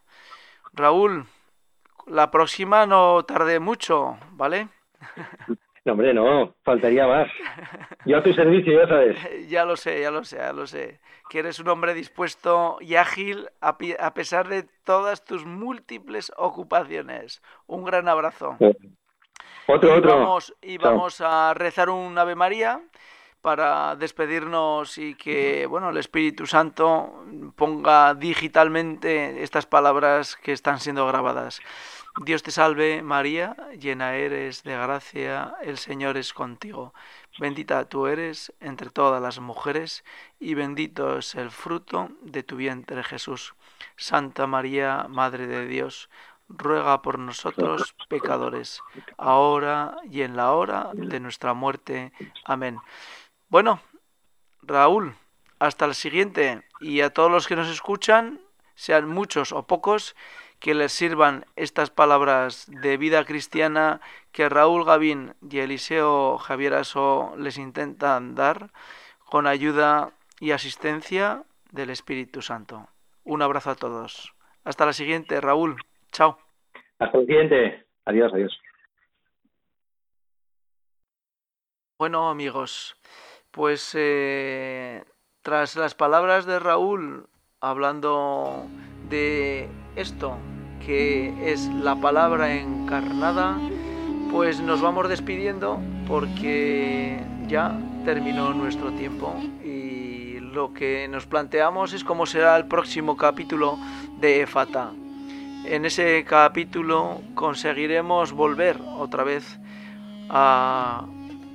Raúl, 0.73 1.27
la 2.07 2.31
próxima 2.31 2.87
no 2.87 3.25
tarde 3.25 3.59
mucho, 3.59 4.19
¿vale? 4.31 4.69
No, 5.85 5.93
hombre, 5.93 6.15
no, 6.15 6.55
faltaría 6.63 7.07
más. 7.07 7.29
Yo 8.07 8.19
a 8.19 8.23
tu 8.23 8.33
servicio, 8.33 8.81
ya 8.81 8.87
sabes. 8.87 9.17
Ya 9.49 9.65
lo 9.65 9.77
sé, 9.77 10.01
ya 10.01 10.11
lo 10.11 10.23
sé, 10.23 10.37
ya 10.37 10.53
lo 10.53 10.67
sé. 10.67 11.01
Que 11.29 11.41
eres 11.41 11.59
un 11.59 11.69
hombre 11.69 11.93
dispuesto 11.95 12.79
y 12.81 12.95
ágil 12.95 13.49
a, 13.61 13.77
pesar 14.15 14.49
de 14.49 14.65
todas 14.85 15.25
tus 15.25 15.45
múltiples 15.45 16.33
ocupaciones. 16.37 17.43
Un 17.67 17.85
gran 17.85 18.09
abrazo. 18.09 18.57
Otro, 19.67 19.95
otro. 19.95 20.19
Vamos, 20.19 20.55
y 20.63 20.79
vamos 20.79 21.21
a 21.21 21.53
rezar 21.55 21.91
un 21.91 22.17
Ave 22.17 22.35
María 22.35 22.81
para 23.41 23.97
despedirnos 23.97 24.99
y 24.99 25.17
que 25.17 25.67
bueno 25.67 25.91
el 25.91 25.97
Espíritu 25.97 26.47
Santo 26.47 27.25
ponga 27.57 28.15
digitalmente 28.15 29.43
estas 29.43 29.67
palabras 29.67 30.37
que 30.37 30.53
están 30.53 30.79
siendo 30.79 31.07
grabadas. 31.07 31.61
Dios 32.21 32.43
te 32.43 32.51
salve 32.51 33.03
María, 33.03 33.57
llena 33.79 34.17
eres 34.17 34.63
de 34.65 34.77
gracia, 34.77 35.55
el 35.63 35.79
Señor 35.79 36.19
es 36.19 36.35
contigo. 36.35 36.93
Bendita 37.39 37.89
tú 37.89 38.07
eres 38.07 38.53
entre 38.61 38.91
todas 38.91 39.23
las 39.23 39.41
mujeres 39.41 40.05
y 40.39 40.53
bendito 40.53 41.19
es 41.19 41.35
el 41.35 41.51
fruto 41.51 42.11
de 42.21 42.43
tu 42.43 42.57
vientre 42.57 43.03
Jesús. 43.03 43.55
Santa 43.97 44.47
María, 44.47 45.07
Madre 45.09 45.47
de 45.47 45.67
Dios, 45.67 46.11
ruega 46.49 47.01
por 47.01 47.19
nosotros 47.19 47.95
pecadores, 48.11 48.83
ahora 49.17 49.97
y 50.05 50.21
en 50.21 50.37
la 50.37 50.53
hora 50.53 50.91
de 50.93 51.19
nuestra 51.19 51.55
muerte. 51.55 52.13
Amén. 52.45 52.79
Bueno, 53.49 53.81
Raúl, 54.61 55.15
hasta 55.59 55.87
el 55.87 55.95
siguiente 55.95 56.63
y 56.81 57.01
a 57.01 57.11
todos 57.11 57.31
los 57.31 57.47
que 57.47 57.57
nos 57.57 57.69
escuchan, 57.69 58.41
sean 58.75 59.09
muchos 59.09 59.53
o 59.53 59.67
pocos, 59.67 60.15
que 60.63 60.75
les 60.75 60.93
sirvan 60.93 61.45
estas 61.57 61.91
palabras 61.91 62.71
de 62.71 62.97
vida 62.97 63.25
cristiana 63.25 64.01
que 64.31 64.49
Raúl 64.49 64.85
Gavín 64.85 65.35
y 65.51 65.59
Eliseo 65.59 66.39
Javier 66.39 66.75
Aso 66.75 67.35
les 67.37 67.59
intentan 67.59 68.37
dar 68.37 68.71
con 69.29 69.49
ayuda 69.49 70.13
y 70.39 70.53
asistencia 70.53 71.43
del 71.73 71.91
Espíritu 71.91 72.43
Santo. 72.43 72.87
Un 73.25 73.43
abrazo 73.43 73.71
a 73.71 73.75
todos. 73.75 74.35
Hasta 74.63 74.87
la 74.87 74.93
siguiente, 74.93 75.41
Raúl. 75.41 75.83
Chao. 76.13 76.39
Hasta 77.01 77.19
la 77.19 77.25
siguiente. 77.25 77.85
Adiós, 78.05 78.33
adiós. 78.33 78.57
Bueno, 81.99 82.31
amigos, 82.31 82.95
pues 83.51 83.97
eh, 83.99 85.03
tras 85.43 85.75
las 85.75 85.97
palabras 85.97 86.47
de 86.47 86.61
Raúl 86.61 87.27
hablando 87.61 88.67
de 89.09 89.69
esto, 89.97 90.39
que 90.87 91.53
es 91.53 91.67
la 91.69 91.97
palabra 91.97 92.55
encarnada, 92.55 93.59
pues 94.31 94.61
nos 94.61 94.81
vamos 94.81 95.09
despidiendo 95.09 95.81
porque 96.07 97.21
ya 97.47 97.79
terminó 98.05 98.53
nuestro 98.55 98.93
tiempo 98.93 99.35
y 99.65 100.39
lo 100.41 100.73
que 100.73 101.07
nos 101.09 101.27
planteamos 101.27 101.93
es 101.93 102.05
cómo 102.05 102.27
será 102.27 102.57
el 102.57 102.67
próximo 102.67 103.17
capítulo 103.17 103.79
de 104.21 104.43
Efata. 104.43 104.91
En 105.65 105.85
ese 105.85 106.25
capítulo 106.25 107.21
conseguiremos 107.35 108.33
volver 108.33 108.79
otra 108.99 109.23
vez 109.23 109.59
a 110.29 111.07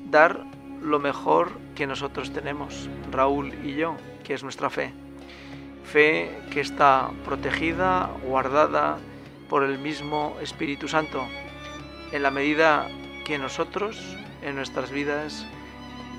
dar 0.10 0.46
lo 0.82 1.00
mejor 1.00 1.52
que 1.76 1.88
nosotros 1.88 2.32
tenemos, 2.32 2.90
Raúl 3.12 3.54
y 3.64 3.76
yo, 3.76 3.96
que 4.24 4.34
es 4.34 4.44
nuestra 4.44 4.70
fe. 4.70 4.94
Fe 5.84 6.30
que 6.52 6.62
está 6.62 7.12
protegida, 7.26 8.10
guardada 8.24 8.98
por 9.50 9.64
el 9.64 9.78
mismo 9.80 10.38
Espíritu 10.42 10.88
Santo, 10.88 11.26
en 12.12 12.24
la 12.24 12.32
medida 12.32 12.88
que 13.26 13.38
nosotros, 13.38 14.16
en 14.42 14.56
nuestras 14.56 14.92
vidas, 14.92 15.46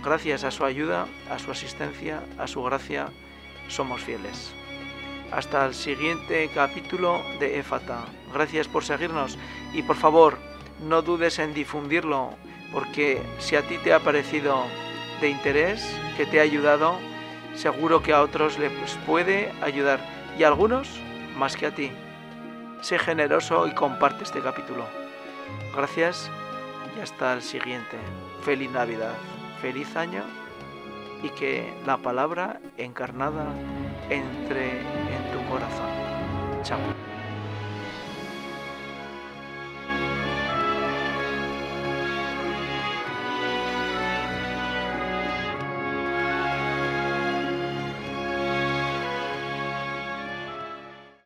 gracias 0.05 0.45
a 0.45 0.51
su 0.51 0.65
ayuda, 0.65 1.07
a 1.31 1.39
su 1.39 1.51
asistencia, 1.51 2.23
a 2.39 2.47
su 2.47 2.63
gracia, 2.63 3.09
somos 3.69 4.03
fieles. 4.03 4.53
Hasta 5.31 5.67
el 5.67 5.75
siguiente 5.75 6.51
capítulo 6.55 7.23
de 7.39 7.59
Éfata. 7.59 8.07
Gracias 8.33 8.67
por 8.69 8.85
seguirnos 8.85 9.39
y 9.75 9.83
por 9.83 9.97
favor, 9.97 10.39
no 10.87 11.03
dudes 11.03 11.39
en 11.39 11.53
difundirlo, 11.55 12.31
porque 12.73 13.23
si 13.39 13.57
a 13.57 13.67
ti 13.67 13.77
te 13.79 13.93
ha 13.93 14.01
parecido 14.01 14.65
de 15.21 15.29
interés, 15.29 15.85
que 16.17 16.27
te 16.27 16.41
ha 16.41 16.43
ayudado, 16.43 16.99
seguro 17.55 18.03
que 18.03 18.13
a 18.13 18.23
otros 18.23 18.59
les 18.59 18.73
puede 19.07 19.53
ayudar 19.63 20.01
y 20.39 20.45
a 20.45 20.49
algunos 20.49 20.89
más 21.37 21.57
que 21.57 21.67
a 21.67 21.75
ti. 21.75 21.91
Sé 22.81 22.99
generoso 22.99 23.67
y 23.67 23.73
comparte 23.73 24.25
este 24.25 24.41
capítulo. 24.41 24.85
Gracias 25.75 26.31
y 26.97 27.01
hasta 27.01 27.33
el 27.35 27.43
siguiente. 27.43 27.99
Feliz 28.43 28.71
Navidad, 28.71 29.15
feliz 29.61 29.97
año 29.97 30.23
y 31.23 31.31
que 31.31 31.73
la 31.87 31.97
palabra 31.97 32.61
encarnada 32.77 33.47
entre 34.09 34.81
en 34.81 35.33
tu 35.33 35.51
corazón. 35.51 36.63
Chao. 36.63 37.08